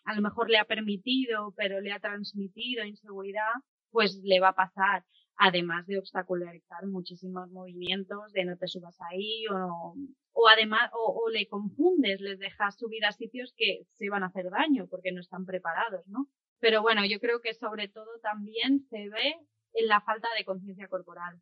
a, 0.05 0.15
lo 0.15 0.21
mejor 0.21 0.49
le 0.49 0.57
ha 0.57 0.65
permitido, 0.65 1.53
pero 1.55 1.81
le 1.81 1.91
ha 1.91 1.99
transmitido 1.99 2.85
inseguridad, 2.85 3.53
pues 3.91 4.21
le 4.23 4.39
va 4.39 4.49
a 4.49 4.55
pasar. 4.55 5.03
Además 5.37 5.85
de 5.85 5.99
obstacularizar 5.99 6.87
muchísimos 6.87 7.49
movimientos 7.51 8.31
de 8.31 8.45
no 8.45 8.57
te 8.57 8.67
subas 8.67 8.97
ahí 9.11 9.45
o, 9.47 9.93
o 10.31 10.47
además 10.47 10.89
o, 10.93 11.23
o 11.25 11.29
le 11.29 11.45
confundes, 11.47 12.21
les 12.21 12.39
dejas 12.39 12.77
subir 12.77 13.03
a 13.03 13.11
sitios 13.11 13.53
que 13.57 13.81
se 13.91 14.09
van 14.09 14.23
a 14.23 14.27
hacer 14.27 14.49
daño 14.49 14.87
porque 14.89 15.11
no 15.11 15.19
están 15.19 15.45
preparados, 15.45 16.07
¿no? 16.07 16.29
Pero 16.59 16.81
bueno, 16.81 17.05
yo 17.05 17.19
creo 17.19 17.41
que 17.41 17.53
sobre 17.53 17.89
todo 17.89 18.07
también 18.21 18.79
se 18.89 19.09
ve 19.09 19.35
en 19.75 19.87
la 19.87 20.01
falta 20.01 20.27
de 20.37 20.45
conciencia 20.45 20.87
corporal, 20.87 21.39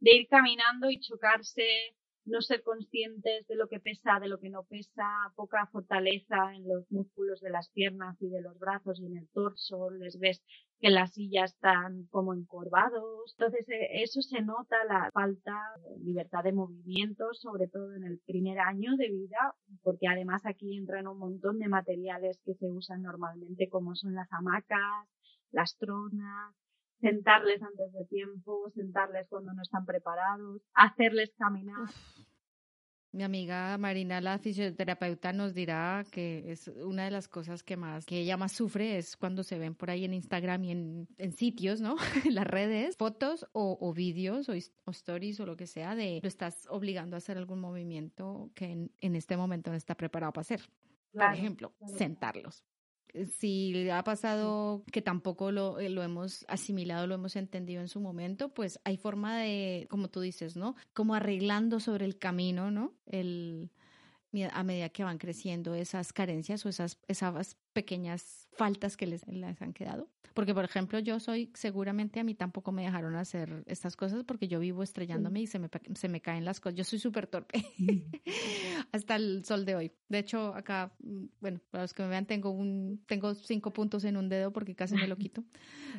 de 0.00 0.14
ir 0.14 0.28
caminando 0.28 0.90
y 0.90 1.00
chocarse, 1.00 1.96
no 2.26 2.40
ser 2.40 2.62
conscientes 2.62 3.46
de 3.46 3.54
lo 3.54 3.68
que 3.68 3.78
pesa, 3.78 4.18
de 4.20 4.28
lo 4.28 4.40
que 4.40 4.50
no 4.50 4.64
pesa, 4.64 5.08
poca 5.36 5.66
fortaleza 5.68 6.54
en 6.54 6.66
los 6.68 6.90
músculos 6.90 7.40
de 7.40 7.50
las 7.50 7.70
piernas 7.70 8.20
y 8.20 8.28
de 8.28 8.42
los 8.42 8.58
brazos 8.58 9.00
y 9.00 9.06
en 9.06 9.16
el 9.16 9.28
torso, 9.28 9.90
les 9.90 10.18
ves 10.18 10.42
que 10.80 10.90
las 10.90 11.14
sillas 11.14 11.54
están 11.54 12.06
como 12.10 12.34
encorvados. 12.34 13.34
Entonces, 13.38 13.68
eh, 13.68 14.02
eso 14.02 14.20
se 14.22 14.42
nota 14.42 14.76
la 14.88 15.10
falta 15.12 15.56
de 15.82 15.98
libertad 16.04 16.42
de 16.42 16.52
movimiento, 16.52 17.32
sobre 17.32 17.68
todo 17.68 17.94
en 17.94 18.04
el 18.04 18.18
primer 18.26 18.58
año 18.58 18.96
de 18.96 19.08
vida, 19.08 19.54
porque 19.82 20.08
además 20.08 20.42
aquí 20.44 20.76
entran 20.76 21.06
un 21.06 21.18
montón 21.18 21.58
de 21.60 21.68
materiales 21.68 22.40
que 22.44 22.54
se 22.54 22.70
usan 22.70 23.02
normalmente, 23.02 23.68
como 23.68 23.94
son 23.94 24.14
las 24.14 24.30
hamacas, 24.32 25.08
las 25.52 25.76
tronas, 25.78 26.54
sentarles 27.00 27.62
antes 27.62 27.92
de 27.92 28.04
tiempo, 28.06 28.70
sentarles 28.74 29.26
cuando 29.28 29.52
no 29.52 29.62
están 29.62 29.84
preparados, 29.84 30.62
hacerles 30.74 31.30
caminar. 31.38 31.88
Mi 33.12 33.22
amiga 33.22 33.78
Marina, 33.78 34.20
la 34.20 34.38
fisioterapeuta, 34.38 35.32
nos 35.32 35.54
dirá 35.54 36.04
que 36.10 36.52
es 36.52 36.68
una 36.68 37.06
de 37.06 37.10
las 37.10 37.28
cosas 37.28 37.62
que 37.62 37.76
más, 37.76 38.04
que 38.04 38.20
ella 38.20 38.36
más 38.36 38.52
sufre 38.52 38.98
es 38.98 39.16
cuando 39.16 39.42
se 39.42 39.58
ven 39.58 39.74
por 39.74 39.88
ahí 39.88 40.04
en 40.04 40.12
Instagram 40.12 40.64
y 40.64 40.72
en, 40.72 41.08
en 41.16 41.32
sitios, 41.32 41.80
¿no? 41.80 41.96
en 42.26 42.34
las 42.34 42.46
redes, 42.46 42.98
fotos 42.98 43.46
o, 43.52 43.78
o 43.80 43.94
vídeos 43.94 44.50
o, 44.50 44.90
stories 44.90 45.40
o 45.40 45.46
lo 45.46 45.56
que 45.56 45.66
sea 45.66 45.94
de 45.94 46.20
lo 46.22 46.28
estás 46.28 46.66
obligando 46.68 47.16
a 47.16 47.18
hacer 47.18 47.38
algún 47.38 47.58
movimiento 47.58 48.50
que 48.54 48.66
en, 48.66 48.90
en 49.00 49.16
este 49.16 49.38
momento 49.38 49.70
no 49.70 49.76
está 49.76 49.94
preparado 49.94 50.34
para 50.34 50.42
hacer. 50.42 50.60
por 51.12 51.32
ejemplo, 51.32 51.72
sentarlos 51.86 52.64
si 53.38 53.88
ha 53.90 54.02
pasado 54.04 54.84
que 54.92 55.02
tampoco 55.02 55.52
lo, 55.52 55.78
eh, 55.78 55.88
lo 55.88 56.02
hemos 56.02 56.44
asimilado, 56.48 57.06
lo 57.06 57.14
hemos 57.14 57.36
entendido 57.36 57.80
en 57.80 57.88
su 57.88 58.00
momento, 58.00 58.50
pues 58.50 58.80
hay 58.84 58.96
forma 58.96 59.38
de, 59.38 59.86
como 59.90 60.08
tú 60.08 60.20
dices, 60.20 60.56
¿no? 60.56 60.76
Como 60.92 61.14
arreglando 61.14 61.80
sobre 61.80 62.04
el 62.04 62.18
camino, 62.18 62.70
¿no? 62.70 62.92
El, 63.06 63.70
a 64.52 64.62
medida 64.62 64.88
que 64.88 65.04
van 65.04 65.18
creciendo 65.18 65.74
esas 65.74 66.12
carencias 66.12 66.64
o 66.66 66.68
esas, 66.68 66.98
esas 67.08 67.56
pequeñas 67.72 68.48
faltas 68.52 68.96
que 68.96 69.06
les, 69.06 69.26
les, 69.26 69.60
han 69.62 69.72
quedado. 69.72 70.08
Porque, 70.34 70.52
por 70.52 70.64
ejemplo, 70.64 70.98
yo 70.98 71.18
soy, 71.18 71.50
seguramente 71.54 72.20
a 72.20 72.24
mí 72.24 72.34
tampoco 72.34 72.70
me 72.70 72.82
dejaron 72.82 73.16
hacer 73.16 73.62
estas 73.66 73.96
cosas 73.96 74.22
porque 74.24 74.48
yo 74.48 74.60
vivo 74.60 74.82
estrellándome 74.82 75.40
y 75.40 75.46
se 75.46 75.58
me, 75.58 75.70
se 75.94 76.08
me 76.08 76.20
caen 76.20 76.44
las 76.44 76.60
cosas. 76.60 76.76
Yo 76.76 76.84
soy 76.84 76.98
súper 76.98 77.26
torpe 77.26 77.64
hasta 78.92 79.16
el 79.16 79.46
sol 79.46 79.64
de 79.64 79.76
hoy. 79.76 79.92
De 80.08 80.18
hecho, 80.18 80.54
acá, 80.54 80.92
mm, 80.98 81.24
bueno, 81.40 81.60
para 81.70 81.84
los 81.84 81.94
que 81.94 82.02
me 82.02 82.10
vean, 82.10 82.26
tengo, 82.26 82.50
un, 82.50 83.02
tengo 83.06 83.34
cinco 83.34 83.72
puntos 83.72 84.04
en 84.04 84.18
un 84.18 84.28
dedo 84.28 84.52
porque 84.52 84.74
casi 84.74 84.94
me 84.96 85.08
lo 85.08 85.16
quito 85.16 85.42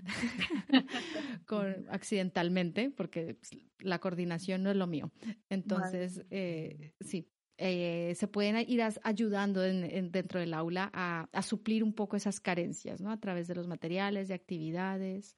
Con, 1.47 1.87
accidentalmente 1.89 2.91
porque 2.91 3.35
pues, 3.35 3.51
la 3.79 3.97
coordinación 3.97 4.61
no 4.61 4.69
es 4.69 4.77
lo 4.77 4.85
mío. 4.85 5.11
Entonces, 5.49 6.23
eh, 6.29 6.93
sí, 6.99 7.27
eh, 7.59 8.13
se 8.15 8.27
pueden 8.27 8.57
ir 8.69 8.81
ayudando 9.03 9.61
dentro 9.61 10.39
del 10.39 10.53
aula 10.53 10.91
a, 10.93 11.41
suplir 11.41 11.83
un 11.83 11.93
poco 11.93 12.15
esas 12.15 12.39
carencias, 12.39 13.01
¿no? 13.01 13.11
A 13.11 13.19
través 13.19 13.47
de 13.47 13.55
los 13.55 13.67
materiales, 13.67 14.27
de 14.27 14.35
actividades. 14.35 15.35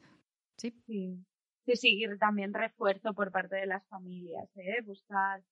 Sí. 0.57 0.73
Sí, 0.85 1.75
sí, 1.75 2.05
también 2.19 2.53
refuerzo 2.53 3.13
por 3.13 3.31
parte 3.31 3.55
de 3.55 3.67
las 3.67 3.87
familias, 3.87 4.49
¿eh? 4.57 4.81
Buscar. 4.83 5.43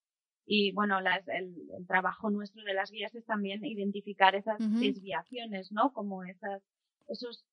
Y 0.45 0.71
bueno, 0.73 0.97
el, 0.99 1.86
trabajo 1.88 2.30
nuestro 2.30 2.63
de 2.63 2.73
las 2.73 2.91
guías 2.91 3.13
es 3.15 3.25
también 3.25 3.63
identificar 3.63 4.36
esas 4.36 4.58
desviaciones, 4.60 5.71
¿no? 5.71 5.93
Como 5.93 6.23
esas, 6.23 6.63
esos 7.08 7.45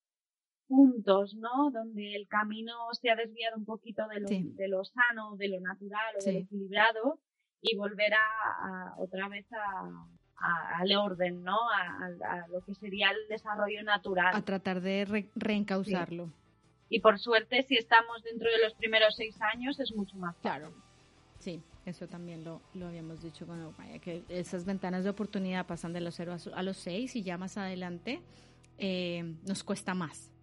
puntos, 0.66 1.34
¿no? 1.36 1.70
Donde 1.70 2.16
el 2.16 2.26
camino 2.26 2.72
se 2.92 3.10
ha 3.10 3.16
desviado 3.16 3.58
un 3.58 3.64
poquito 3.64 4.08
de 4.08 4.20
lo, 4.20 4.28
de 4.28 4.68
lo 4.68 4.84
sano, 4.84 5.36
de 5.36 5.48
lo 5.48 5.60
natural 5.60 6.14
o 6.18 6.24
de 6.24 6.32
lo 6.32 6.38
equilibrado 6.40 7.20
y 7.64 7.76
volver 7.76 8.12
a, 8.12 8.94
otra 8.98 9.28
vez 9.28 9.46
a, 9.52 10.80
al 10.80 10.94
orden, 10.96 11.42
¿no? 11.42 11.58
A, 11.70 12.46
lo 12.48 12.60
que 12.64 12.74
sería 12.74 13.10
el 13.10 13.28
desarrollo 13.28 13.82
natural. 13.82 14.36
A 14.36 14.42
tratar 14.42 14.82
de 14.82 15.26
reencauzarlo. 15.34 16.30
Y 16.90 17.00
por 17.00 17.18
suerte, 17.18 17.62
si 17.62 17.76
estamos 17.76 18.22
dentro 18.22 18.50
de 18.50 18.58
los 18.62 18.74
primeros 18.74 19.16
seis 19.16 19.40
años, 19.40 19.80
es 19.80 19.92
mucho 19.96 20.16
más 20.18 20.36
Claro. 20.42 20.72
Sí, 21.38 21.62
eso 21.86 22.06
también 22.06 22.44
lo, 22.44 22.60
lo 22.74 22.86
habíamos 22.86 23.22
dicho 23.22 23.46
con 23.46 23.74
que 24.00 24.22
esas 24.28 24.64
ventanas 24.64 25.04
de 25.04 25.10
oportunidad 25.10 25.66
pasan 25.66 25.92
de 25.92 26.00
los 26.00 26.14
cero 26.14 26.36
a, 26.54 26.62
los 26.62 26.76
seis 26.76 27.16
y 27.16 27.22
ya 27.22 27.38
más 27.38 27.56
adelante 27.56 28.20
eh, 28.78 29.34
nos 29.46 29.64
cuesta 29.64 29.94
más. 29.94 30.33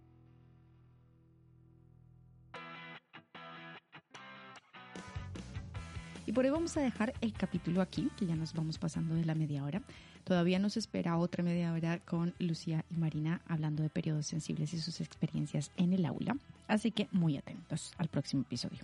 Y 6.24 6.32
por 6.32 6.44
hoy 6.44 6.50
vamos 6.50 6.76
a 6.76 6.80
dejar 6.80 7.14
el 7.20 7.32
capítulo 7.32 7.80
aquí, 7.80 8.08
que 8.16 8.26
ya 8.26 8.36
nos 8.36 8.52
vamos 8.52 8.78
pasando 8.78 9.14
de 9.14 9.24
la 9.24 9.34
media 9.34 9.64
hora. 9.64 9.82
Todavía 10.24 10.60
nos 10.60 10.76
espera 10.76 11.18
otra 11.18 11.42
media 11.42 11.72
hora 11.72 11.98
con 11.98 12.34
Lucía 12.38 12.84
y 12.90 12.96
Marina 12.96 13.40
hablando 13.48 13.82
de 13.82 13.90
periodos 13.90 14.26
sensibles 14.26 14.72
y 14.72 14.80
sus 14.80 15.00
experiencias 15.00 15.72
en 15.76 15.92
el 15.92 16.06
aula. 16.06 16.36
Así 16.68 16.92
que 16.92 17.08
muy 17.10 17.36
atentos 17.36 17.92
al 17.98 18.06
próximo 18.06 18.42
episodio. 18.42 18.78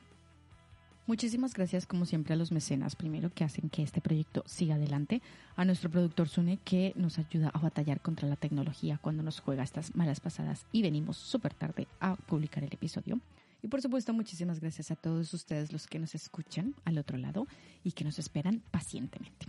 Muchísimas 1.07 1.55
gracias 1.55 1.87
como 1.87 2.05
siempre 2.05 2.35
a 2.35 2.37
los 2.37 2.53
mecenas 2.53 2.97
primero 2.97 3.31
que 3.33 3.45
hacen 3.45 3.71
que 3.71 3.83
este 3.83 4.03
proyecto 4.03 4.43
siga 4.45 4.75
adelante, 4.75 5.23
a 5.57 5.65
nuestro 5.65 5.91
productor 5.91 6.29
Sune 6.29 6.59
que 6.65 6.93
nos 6.97 7.19
ayuda 7.19 7.51
a 7.55 7.61
batallar 7.61 8.01
contra 8.01 8.29
la 8.29 8.37
tecnología 8.37 8.99
cuando 9.01 9.23
nos 9.23 9.41
juega 9.41 9.63
estas 9.63 9.95
malas 9.97 10.21
pasadas 10.21 10.67
y 10.71 10.83
venimos 10.83 11.17
súper 11.17 11.55
tarde 11.55 11.87
a 12.01 12.17
publicar 12.17 12.63
el 12.65 12.75
episodio. 12.75 13.21
Y 13.63 13.69
por 13.69 13.83
supuesto, 13.83 14.13
muchísimas 14.13 14.61
gracias 14.61 14.91
a 14.91 14.97
todos 14.97 15.33
ustedes 15.35 15.73
los 15.73 15.87
que 15.87 15.99
nos 15.99 16.15
escuchan 16.15 16.75
al 16.85 16.99
otro 16.99 17.19
lado 17.19 17.47
y 17.83 17.93
que 17.93 18.05
nos 18.05 18.19
esperan 18.19 18.63
pacientemente. 18.71 19.47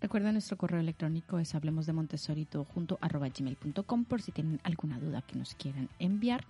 Recuerden 0.00 0.32
nuestro 0.32 0.56
correo 0.56 0.80
electrónico 0.80 1.38
es 1.38 1.54
hablemos 1.54 1.86
de 1.86 1.92
Montessori 1.92 2.48
junto 2.74 2.98
arroba 3.00 3.28
gmail.com 3.28 4.04
por 4.04 4.20
si 4.20 4.32
tienen 4.32 4.60
alguna 4.64 4.98
duda 4.98 5.22
que 5.22 5.36
nos 5.36 5.54
quieran 5.54 5.88
enviar. 6.00 6.44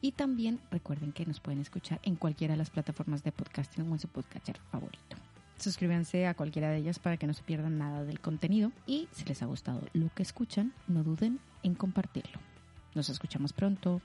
Y 0.00 0.12
también 0.12 0.60
recuerden 0.70 1.12
que 1.12 1.26
nos 1.26 1.40
pueden 1.40 1.60
escuchar 1.60 2.00
en 2.02 2.16
cualquiera 2.16 2.54
de 2.54 2.58
las 2.58 2.70
plataformas 2.70 3.22
de 3.24 3.32
podcasting 3.32 3.90
o 3.90 3.92
en 3.92 3.98
su 3.98 4.08
podcatcher 4.08 4.58
favorito. 4.70 5.16
Suscríbanse 5.58 6.26
a 6.26 6.34
cualquiera 6.34 6.70
de 6.70 6.78
ellas 6.78 6.98
para 6.98 7.18
que 7.18 7.26
no 7.26 7.34
se 7.34 7.42
pierdan 7.42 7.78
nada 7.78 8.04
del 8.04 8.20
contenido 8.20 8.72
y 8.86 9.08
si 9.12 9.24
les 9.24 9.42
ha 9.42 9.46
gustado 9.46 9.82
lo 9.92 10.08
que 10.14 10.22
escuchan, 10.22 10.72
no 10.86 11.02
duden 11.02 11.40
en 11.62 11.74
compartirlo. 11.74 12.38
Nos 12.94 13.10
escuchamos 13.10 13.52
pronto. 13.52 14.00